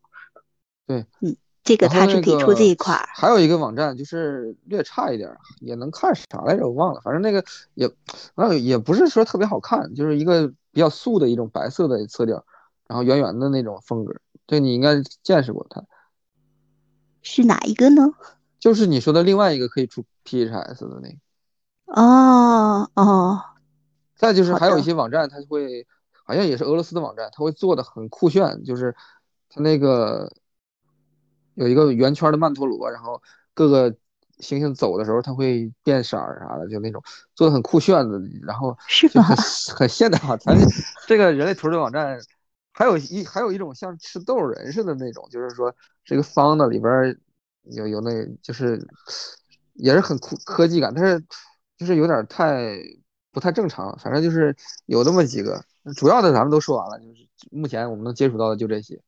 [0.87, 3.09] 对，嗯，这个它是可以出这一块儿。
[3.13, 6.69] 还有一个网站就是略差一点，也能看啥来着？
[6.69, 7.91] 我忘了，反正那个也，
[8.37, 12.45] 那，也不是说特别好看，就是一个比较素的一种白色的色调，
[12.87, 14.15] 然后圆圆的那种风格。
[14.47, 15.83] 这你应该见识过它。
[17.23, 18.13] 是哪一个呢？
[18.61, 21.17] 就是你说的另外一个可以出 PHS 的那个。
[22.01, 23.43] 哦哦。
[24.15, 25.87] 再就是还有一些网站，它会
[26.27, 28.95] 好像也是俄罗斯的网站，它会做的很酷炫，就是
[29.49, 30.31] 它那个。
[31.59, 33.23] 有一个圆圈的曼陀罗，然后
[33.55, 33.97] 各个
[34.41, 37.03] 星星走的时候，它会变色儿啥的，就那种
[37.35, 38.77] 做的很酷炫的，然后
[39.11, 39.35] 就很
[39.75, 40.37] 很现代化。
[40.37, 40.55] 咱
[41.07, 42.19] 这个人类图的网站，
[42.75, 45.75] 还有一还有一种像吃豆人似的那种，就是说
[46.05, 47.19] 这个方的，里边
[47.63, 48.11] 有有那，
[48.43, 48.87] 就是
[49.73, 51.25] 也是很酷科技感，但是
[51.79, 52.77] 就是有点太
[53.37, 53.95] 不太正常。
[54.03, 54.57] 反正就是
[54.87, 55.63] 有那么几个，
[55.95, 58.99] 主要的咱们都说完了，就是目前我们能接触到的就这些。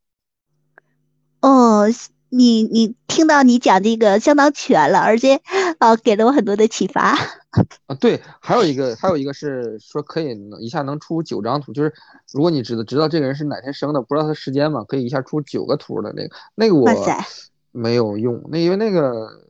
[1.40, 1.86] 哦。
[2.30, 5.40] 你你听到你讲这个相当全了，而且
[5.78, 7.16] 啊给了我很多的启发。
[7.88, 11.90] 啊，对，还有一个还有一个是说可以一下能出九张图，就是
[12.34, 16.86] 如果你知道知道这个人是哪天生的，不知道他时间嘛，可以一下出九个图的那个那个我
[17.72, 19.47] 没有用，那因为那个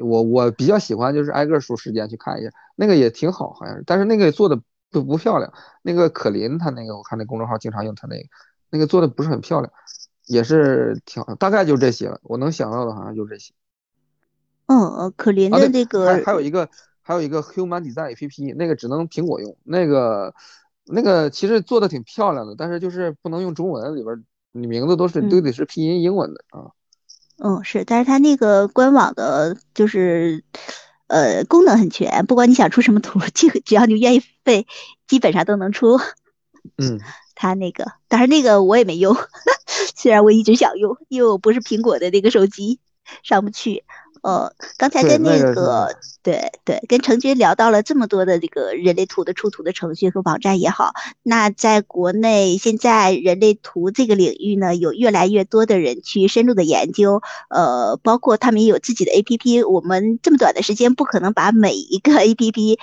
[0.00, 5.52] 我我比较喜欢就是挨个数时间去看一下，那个也挺好，好像是，但是那个做的不不漂亮。
[5.82, 8.28] 那个可林他那个我看那公众号经常用他那个，
[8.70, 9.72] 那个做的不是很漂亮。
[10.26, 13.52] 也是挺大概就这些了，我能想到的好像就这些。
[14.64, 16.66] 嗯，可林的那个还还有一个
[17.02, 19.54] 还有一个 Human Design APP，那个只能苹果用。
[19.64, 20.34] 那个
[20.86, 26.70] 那个其实做的挺漂亮的，但是就是不能用中文，里边你名字都是都得是拼音英文的啊。
[27.46, 30.42] 嗯，是，但是它那个官网的就是
[31.08, 34.66] 呃功能很全，不管你想出什么图，这个只要你愿意费，
[35.06, 35.98] 基本上都能出。
[36.78, 36.98] 嗯。
[37.36, 39.14] 它那个，但是那个我也没用，
[39.94, 42.78] 虽然我一直想用，因为我不是苹果的那个手机，
[43.24, 43.84] 上不去。
[44.24, 57.20] 呃，刚才跟那个对对，跟程军聊到了这么多的这个人类图的出图的程序和网站也好，那在国内现在人类图这个领域呢，有越来越多的人去深入的研究，
[57.50, 59.68] 呃，包括他们也有自己的 APP。
[59.68, 62.78] 我们这么短的时间不可能把每一个 APP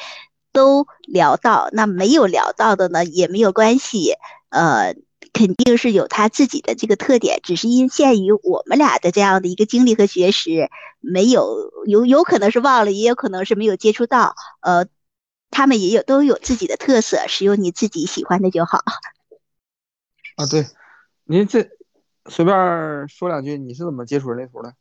[0.54, 4.14] 都聊到，那没有聊到的呢也没有关系，
[4.50, 4.94] 呃。
[5.34, 10.70] 肯定是有他自己的这个特点，只是因限于我们俩的这样的一个经历和学识，
[11.00, 14.36] 没有有有可能是忘了，也有可能是没有接触到。
[14.60, 14.86] 呃，
[15.50, 18.84] 他们也有都有自己的特色，使用你自己喜欢的就好。
[20.36, 20.66] 啊，对，
[21.24, 21.70] 您这
[22.28, 24.74] 随便说两句，你是怎么接触人类图的？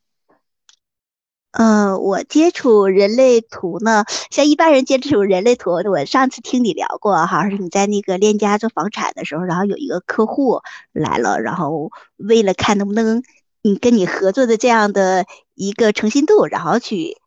[1.52, 10.60] 呃，我接触人类图呢，像一般人接触人类图，我上次听你聊过哈，是你在那个链家做房产的时候，然后有一个客户
[10.92, 13.22] 来了，然后为了看能不能
[13.62, 17.18] 你跟你合作的这样的一个诚信度，然后去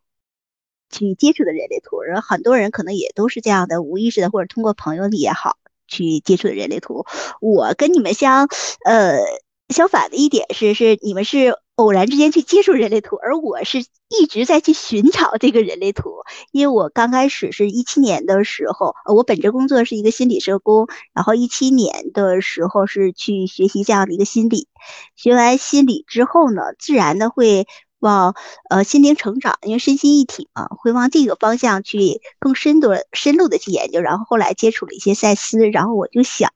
[0.90, 7.04] 去接触的人类图，然后很多人可能也都是这样的，无意识的或者通过朋友也好去接触的人类图。
[7.42, 8.48] 我跟你们相
[8.86, 9.18] 呃
[9.68, 11.58] 相反的一点是，是你们是。
[11.76, 16.10] 偶然之间去接触人类图，而我是一直在去寻找这个人类图。
[16.52, 24.68] 因为我刚开始是一七年的时候，我本职工作是一个心理社工，然后一七年的时候是去学习这样的一个心理。
[25.16, 27.66] 学完心理之后呢，自然的会
[27.98, 28.36] 往
[28.70, 34.00] 呃心灵成长，因为身心一体嘛，会往这个方向去更深度、深入的去研究。
[34.00, 36.52] 然后后来接触了一些赛斯，然后我就想，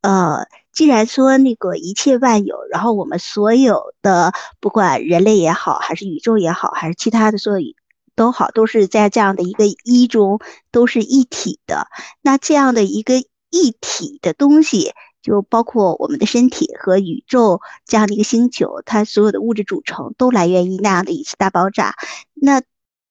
[0.00, 0.46] 呃。
[0.76, 7.66] 既然说那个一切万有，然后我们所有的不管人类也好，还是宇宙也好，还是其他的所有
[8.14, 10.38] 都好，都是在这样的一个一中，
[10.70, 11.86] 都是一体的。
[12.20, 13.14] 那这样的一个
[13.48, 21.94] 一体的东西，就包括我们的身体和宇宙这样的一个星球，它所有的物质组成都来源于那样的一次大爆炸。
[22.34, 22.60] 那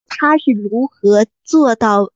[0.07, 2.11] 它是如何做到？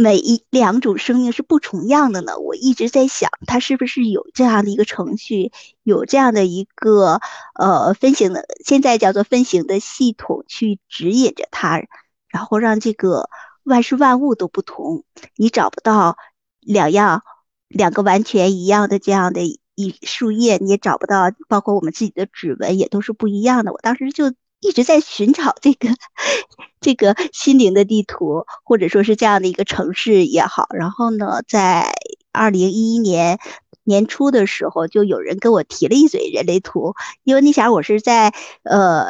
[0.00, 2.38] 每一两种生命是不重样的呢？
[2.38, 5.50] 我一直在想，它是不是有这样的一个程序，
[5.82, 7.20] 有这样的一个
[7.58, 11.82] 呃分形的，现在叫做分形的系统去指引着它，
[12.28, 13.28] 然后让这个
[13.64, 15.02] 万事万物都不同，
[15.34, 16.16] 你找不到
[16.60, 17.24] 两样
[17.66, 23.72] 两个完全一样的这样的一树叶，你也找不到，包括我们自己的指纹也都是不一样的。
[23.72, 24.32] 我当时就。
[24.60, 25.88] 一直在寻找这个
[26.80, 30.66] 这个心灵的地图，或者说是这样的一个城市也好。
[30.74, 31.92] 然后呢，在
[32.32, 33.38] 二零一一年
[33.84, 36.94] 年初的时候，就有人跟我提了一嘴人类图，
[37.24, 38.32] 因为那前我是在
[38.62, 39.04] 呃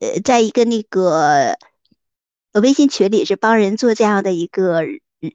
[0.00, 1.56] 呃，在一个那个
[2.52, 4.82] 微信群里是帮人做这样的一个。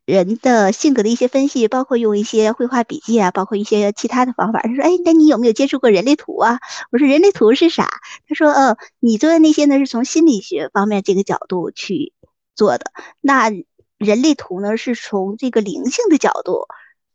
[0.06, 4.60] 人的性格的一些分析，包括用一些绘画笔记啊，包括一些其他的方法。
[4.62, 6.60] 他说：“哎，那你有没有接触过人类图啊？”
[6.92, 7.88] 我说：“人类图是啥？”
[8.28, 12.12] 他说：“呃，你做的那些呢，是从心理学方面这个角度去
[12.56, 12.92] 做的。
[13.22, 13.50] 那
[13.98, 16.68] 人类图呢，是从这个灵性的角度，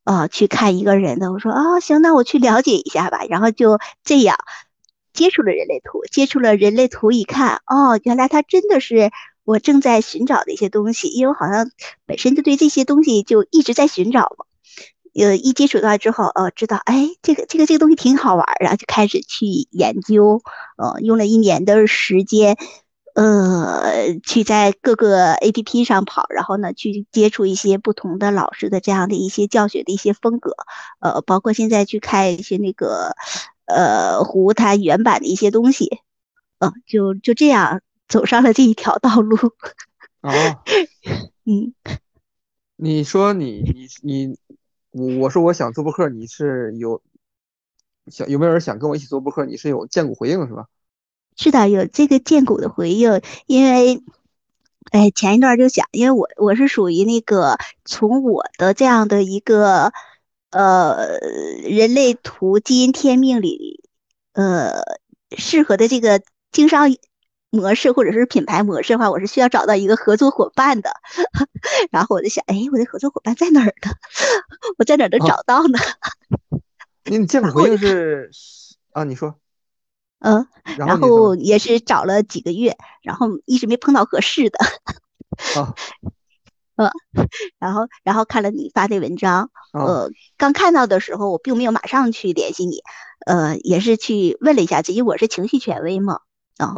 [0.04, 4.38] 呃，去看一个人的。”我说：“啊，行，那我去了解一下吧。”然后就这样
[5.12, 9.10] 接触了人类图，接触了人类图，一看，哦，原来他真的是。
[9.44, 11.70] 我正在寻找的一些东西，因为我好像
[12.06, 14.46] 本身就对这些东西就一直在寻找嘛。
[15.14, 20.40] 呃，一接触到之后，呃，知道，哎，这个这个这个东西挺好玩，然后就开始去研究。
[20.78, 22.56] 呃，用了一年的时间，
[23.14, 30.54] 呃，去在各个 A P P 上跑，然后呢，去接触一些不同的老师的这样的一些教学的一些风格。
[31.00, 33.14] 呃，包括现在去看一些那个
[33.66, 35.98] 呃湖它原版的一些东西。
[36.58, 37.82] 呃，就就这样。
[38.12, 39.38] 走上了这一条道路。
[40.20, 40.30] 哦，
[41.48, 41.72] 嗯，
[42.76, 44.38] 你说你你你，
[44.90, 47.02] 我我说我想做播客，你是有
[48.08, 49.46] 想有没有人想跟我一起做播客？
[49.46, 50.66] 你是有荐股回应是吧？
[51.38, 54.02] 是的，有这个荐股的回应，因为，
[54.90, 57.56] 哎，前一段就想，因为我我是属于那个
[57.86, 59.90] 从我的这样的一个
[60.50, 61.18] 呃
[61.64, 63.82] 人类图基因天命里，
[64.34, 64.82] 呃
[65.38, 66.20] 适合的这个
[66.52, 66.94] 经商。
[67.52, 70.90] 模式或者是品牌模式的话，我是需要找到一个合作伙伴的。
[71.92, 73.92] 然后我就想，哎，我的合作伙伴在哪儿呢？
[74.78, 75.78] 我在哪儿能找到呢？
[77.04, 78.30] 你见回应是
[78.92, 79.04] 啊？
[79.04, 79.36] 你说，
[80.20, 80.46] 嗯，
[80.78, 84.58] 然后也是找了几个月，然后一直没碰到合适的。
[85.60, 85.74] 啊，
[86.76, 86.90] 嗯，
[87.58, 92.82] 然后然后看了你发的文章，呃，刚看到的时候我并没有马上去联系你，
[93.26, 96.20] 呃，也是去问了一下，因为我是情绪权威嘛，
[96.56, 96.74] 啊。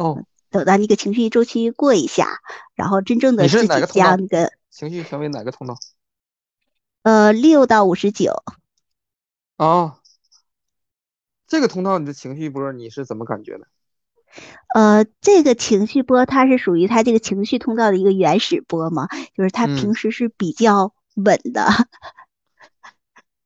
[0.55, 2.39] 等到那个情绪周期过一下，
[2.75, 5.75] 然后真正的自己加那个情绪权威哪个通道？
[7.03, 8.41] 呃，六到五十九。
[9.57, 9.99] 啊，
[11.45, 13.67] 这个通道你的情绪波你是怎么感觉的？
[14.73, 21.83] 呃，这个情绪波它是属于它这个情绪通道的一个原始波嘛，就是它嗯平时是比较稳的，就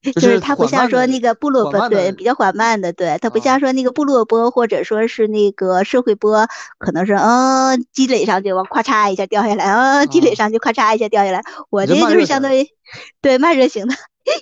[0.02, 6.48] 就是是它不像说那个部落波，对，比较缓慢的，对，它不啊像说那个部落波或者说是那个社会波，
[6.78, 10.36] 可能是嗯积累上去往咔嚓一下掉下来，嗯积累啊。
[10.36, 12.68] 上去咔嚓一下掉下来，我这就是相当于。
[13.22, 13.94] 对慢热型的，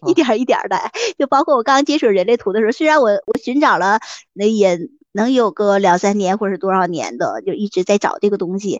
[0.08, 0.78] 一啊点儿一点儿的，
[1.20, 3.99] 就包括我刚接触人类图的时候，虽然我我寻找了
[4.32, 4.80] 那也
[5.12, 8.80] 能有个两三年或者多少年的，就一直在找这个东西。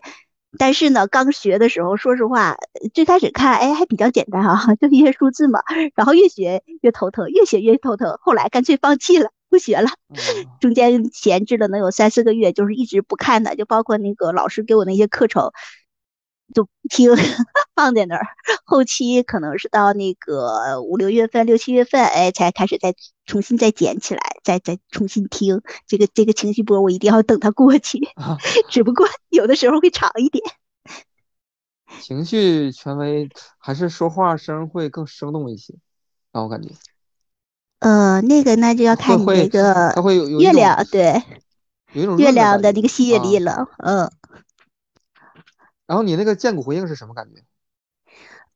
[0.56, 2.56] 但是呢，刚学的时候，说实话，
[2.94, 5.60] 最开始看，哎，还比较简单啊， 就一些数字嘛。
[5.94, 9.90] 然后越学越头疼，越学越头疼，后来干脆放弃了，不学了。
[10.10, 10.16] 嗯
[10.60, 15.50] 中间闲置了能有三四个月，就是一直不看的，就包括那个老师给我那些课程，
[16.54, 17.10] 就不听，
[17.76, 18.26] 放在那儿。
[18.64, 22.94] 后期可能是到那个五六月份、六七月份，哎，才开始再
[23.26, 25.62] 重新再捡起来，再再重新听。
[25.86, 27.98] 这个这个情绪波，我一定要等它过去。
[28.14, 28.38] 啊，
[28.70, 30.42] 只不过 有的时候会长一点。
[32.00, 33.28] 情绪权威
[33.58, 35.74] 还是说话声会更生动一些，
[36.32, 36.68] 让我感觉
[37.80, 39.94] 呃，那个那就要看你那个
[40.40, 41.22] 月亮，对
[41.92, 44.10] 有一种月亮的那个吸引力啊了，嗯。
[45.88, 47.42] 然后你那个剑骨回应是什么感觉？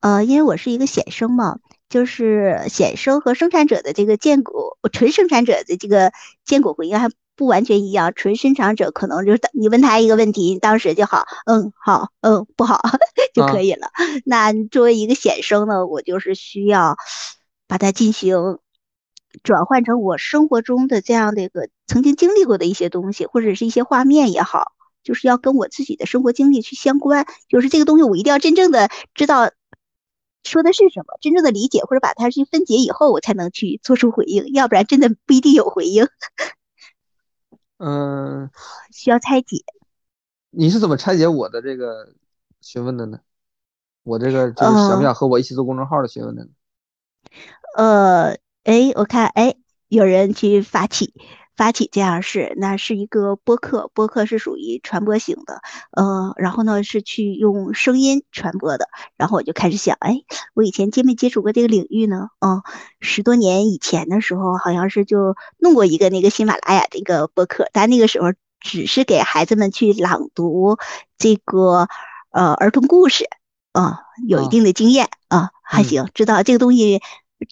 [0.00, 1.58] 呃，因为我是一个显生嘛，
[1.88, 6.12] 就是显生和生产者的这个剑骨，纯生产者的这个
[6.44, 8.12] 剑骨回应还不完全一样。
[8.14, 12.82] 纯生产者可能就是你问他一个问题，当时就好，嗯，好，嗯，不好
[13.32, 13.88] 就可以了。
[14.24, 16.96] 那作为一个显生呢，我就是需要
[17.66, 18.58] 把它进行
[19.42, 24.71] 转换成我生活中的这样的一个曾经经历过的一些东西，或者是一些画面也好。
[25.02, 29.50] 就是要跟我自己的生活经历去相关，就是这个东西我一定要真正的知道
[30.44, 36.08] 说的是什么，真正的理解或者把它去分解以后，我才能去做出回应，要不然真的不一定有回应，
[37.78, 38.50] 嗯，
[38.92, 39.58] 需要拆解。
[40.50, 42.14] 你是怎么拆解我的这个
[42.60, 43.20] 询问的呢？
[44.02, 46.50] 我这个就是想不想和我一起做公众号的询问的呢？
[47.76, 49.54] 呃，哎，我看，哎，
[49.88, 51.14] 有人去发起。
[51.56, 60.22] 发起这样事，那是一个播客，播客是属于传播型的，呃，然后呢是去用声音传播的，然后我就开始想，哎，
[60.54, 62.28] 我以前接没接触过这个领域呢？
[62.40, 62.62] 嗯，
[63.00, 70.78] 十多年以前的时候，好像是就弄过一个那个喜马拉雅的一个播客，但那个时候只是给孩子们去朗读
[71.18, 71.88] 这个
[72.30, 73.26] 呃儿童故事，
[73.72, 77.00] 啊、有一定的经验啊，还行，知道这个东西。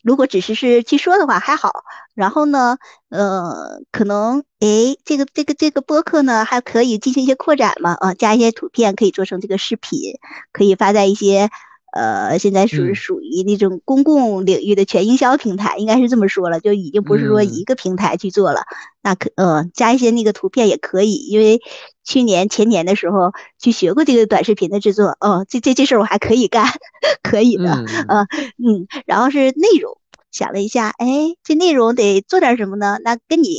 [0.03, 1.71] 如果只是是去说的话还好，
[2.15, 2.79] 然后呢，
[3.09, 10.15] 呃，可能诶，这个这个这个播客呢还可以进行一些扩展嘛，啊，加一些图片可以做成这个视频，
[10.53, 11.51] 可以发在一些
[11.93, 18.63] 呃，现在属属于那种公共领域的全营销平台，应该是这么说了，就已经不是说嗯一个平台去做了，
[19.03, 21.61] 那可呃加一些那个图片也可以，因为
[22.05, 26.67] 去年前年的时候去学过这个短视频的制作，哦，这这这事儿我还可以干，
[27.23, 28.27] 可以的，嗯，呃
[28.59, 29.99] 嗯，然后是内容，
[30.31, 31.07] 想了一下，哎，
[31.43, 32.99] 这内容得做点什么呢？
[33.03, 33.57] 那跟你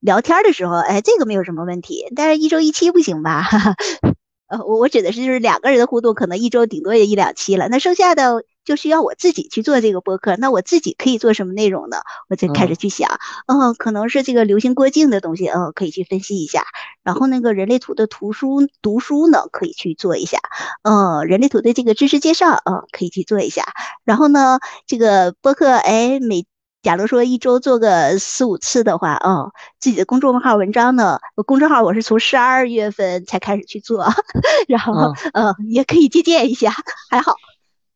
[0.00, 3.44] 聊天的时候，哎，这个没有什么问题，但是一周一期不行吧？
[4.50, 10.34] 呃，我我指的是就是两个人的互动，可能一周顶多也一两期了，那剩下的就需要我自己去做这个播客。
[10.36, 11.98] 那我自己可以做什么内容呢？
[12.28, 13.08] 我就开始去想，
[13.46, 16.64] 嗯，可能是这个流行过境的东西，嗯，可以去分析一下。
[17.04, 20.40] 然后那个人类图的图书读书呢，可以去做一下。
[20.82, 23.64] 嗯，人类图的这个知识介绍，嗯，可以去做一下。
[24.04, 26.44] 然后呢，这个播客，哎，每
[26.82, 34.06] 假如说一周做个四五次的话，哦，自己的公众号文章呢，我公众号我是从十二月份才开始去做，
[34.66, 36.72] 然后啊呃也可以借鉴一下，
[37.10, 37.34] 还好，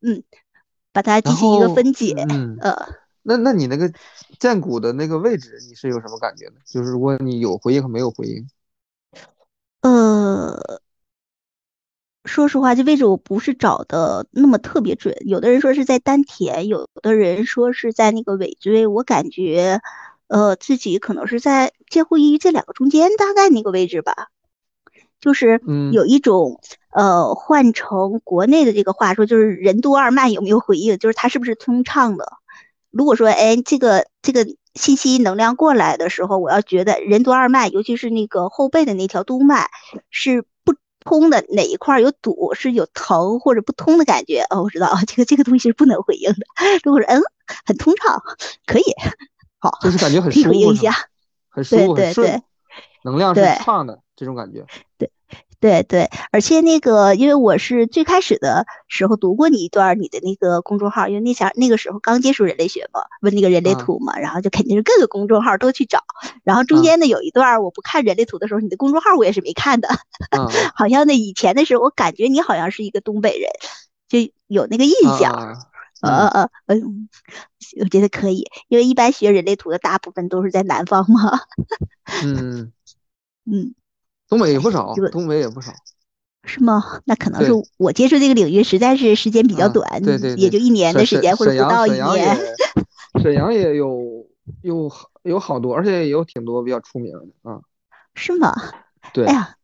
[0.01, 0.23] 嗯，
[0.93, 2.87] 把它进行一个分解，嗯，呃，
[3.23, 3.91] 那那你那个
[4.39, 6.61] 剑骨的那个位置，你是有什么感觉呢？
[6.65, 8.47] 就是如果你有回应和没有回应，
[9.81, 10.79] 呃，
[12.25, 15.15] 说实话，这位置我不是找的那么特别准。
[15.25, 18.87] 有的人说是在丹田，有的人说是在那个尾椎。
[18.87, 19.81] 我感觉，
[20.27, 24.27] 呃，自己可能是在介乎于这两个中间，大概那个位置吧。
[25.21, 26.59] 就是嗯有一种，
[26.91, 32.33] 呃，换成国内的这个话说，就是任督二脉有没有回应，就是它是不是通畅的。
[32.91, 39.69] 如果说，哎，这个这个信息能量过来的时候，我要觉得任督二脉，尤其是那个后背的那条督脉
[40.09, 40.75] 是不
[41.05, 46.39] 通的，哪一块有堵，是有疼或者不通的感觉，哦，我知道，这个这个东西是不能回应的。
[46.83, 47.21] 如果说嗯
[47.65, 48.21] 很通畅，
[48.65, 48.83] 可以，
[49.59, 50.91] 好，就是感觉很舒服，一下。
[51.47, 52.43] 很舒服，很对对对顺，
[53.03, 54.65] 能量是对畅的这种感觉。
[54.97, 55.09] 对
[55.59, 65.99] 对对，而且那个，因为我是最开始的时候读过你一段你的那个公众号，因为那前那个时候刚接触人类学嘛，问那个人类图嘛，然后就肯定是各个公众号都去找，
[66.43, 69.89] 然后中间呢有一段我不看人类图的时候，你的公众号我也是没看的，
[70.75, 73.49] 好像那以前的时候我感觉你好像是一个东北人，
[74.07, 75.31] 就有那个印象，
[76.01, 77.09] 呃呃嗯，
[77.81, 81.39] 我觉得可以，因为一般学人类图的大部分都是在南方嘛，
[82.23, 82.71] 嗯
[83.45, 83.73] 嗯。
[84.27, 85.71] 东北也不少，东北也不少，
[86.43, 87.01] 是吗？
[87.05, 92.37] 那可能是我接触这个领域实在是时间比较短，对对，也就一年的时间或者不到一年。
[93.21, 94.27] 沈阳也有
[94.61, 94.91] 有
[95.23, 97.61] 有好多，而且也有挺多比较出名的啊。
[98.15, 98.53] 是吗？
[99.13, 99.25] 对。
[99.25, 99.55] 哎呀，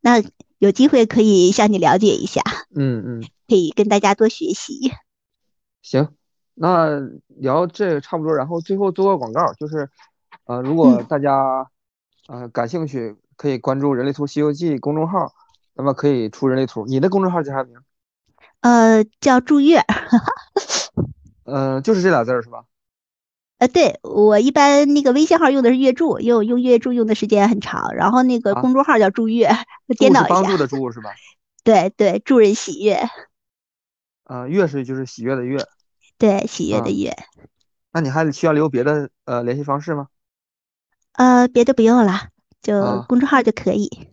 [0.00, 0.22] 那
[0.58, 2.42] 有机会可以向你了解一下。
[2.74, 3.24] 嗯嗯。
[3.48, 4.92] 可以跟大家多学习。
[5.82, 6.08] 行，
[6.54, 9.88] 那聊这差不多，然后最后做个广告，就是
[10.44, 11.66] 呃，如果大家
[12.28, 13.16] 呃感兴趣。
[13.36, 15.32] 可以关注《人类图西游记》公众号，
[15.74, 16.86] 那么可以出人类图。
[16.86, 17.76] 你的公众号叫啥名？
[18.60, 19.80] 呃，叫祝月。
[21.44, 22.64] 呃，就是这俩字儿是吧？
[23.58, 27.94] 呃，对我一般那个微信号用的是月祝，用用月祝用的时间很长。
[27.94, 29.50] 然后那个公众号叫祝月，
[29.98, 30.28] 颠倒一下。
[30.28, 31.10] 帮助的祝是吧？
[31.62, 32.98] 对对，助人喜悦。
[34.24, 35.64] 啊，月是就是喜悦的悦。
[36.18, 37.14] 对，喜悦的悦。
[37.92, 40.08] 那你还需要留别的呃联系方式吗？
[41.12, 42.28] 呃，别的不用了。
[42.64, 44.08] 就公众号就可以。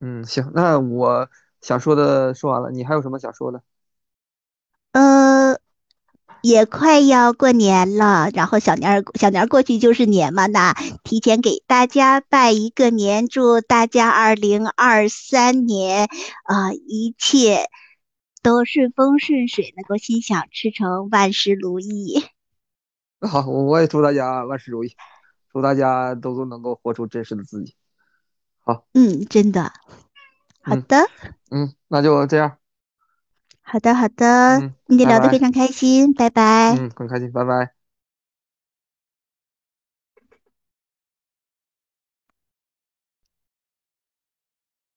[0.00, 1.30] 嗯，行，那我
[1.62, 3.62] 想说的说完了，你还有什么想说的？
[4.92, 5.58] 呃，
[6.42, 16.06] 也快要过年了，然后小年儿小年儿过去就是年嘛，那提前给大家拜一个年，祝大家二零二三年
[16.44, 17.70] 啊一切
[18.42, 22.22] 都顺风顺水，能够心想事成，万事如意。
[23.20, 24.94] 好，我也祝大家万事如意。
[25.54, 27.76] 祝大家都都能够活出真实的自己。
[28.64, 29.72] 好，嗯，真的，
[30.62, 30.96] 好的，
[31.52, 32.58] 嗯，那就这样。
[33.62, 36.74] 好的，好的，今天聊得非常开心，拜拜。
[36.76, 37.83] 嗯，很开心，拜拜。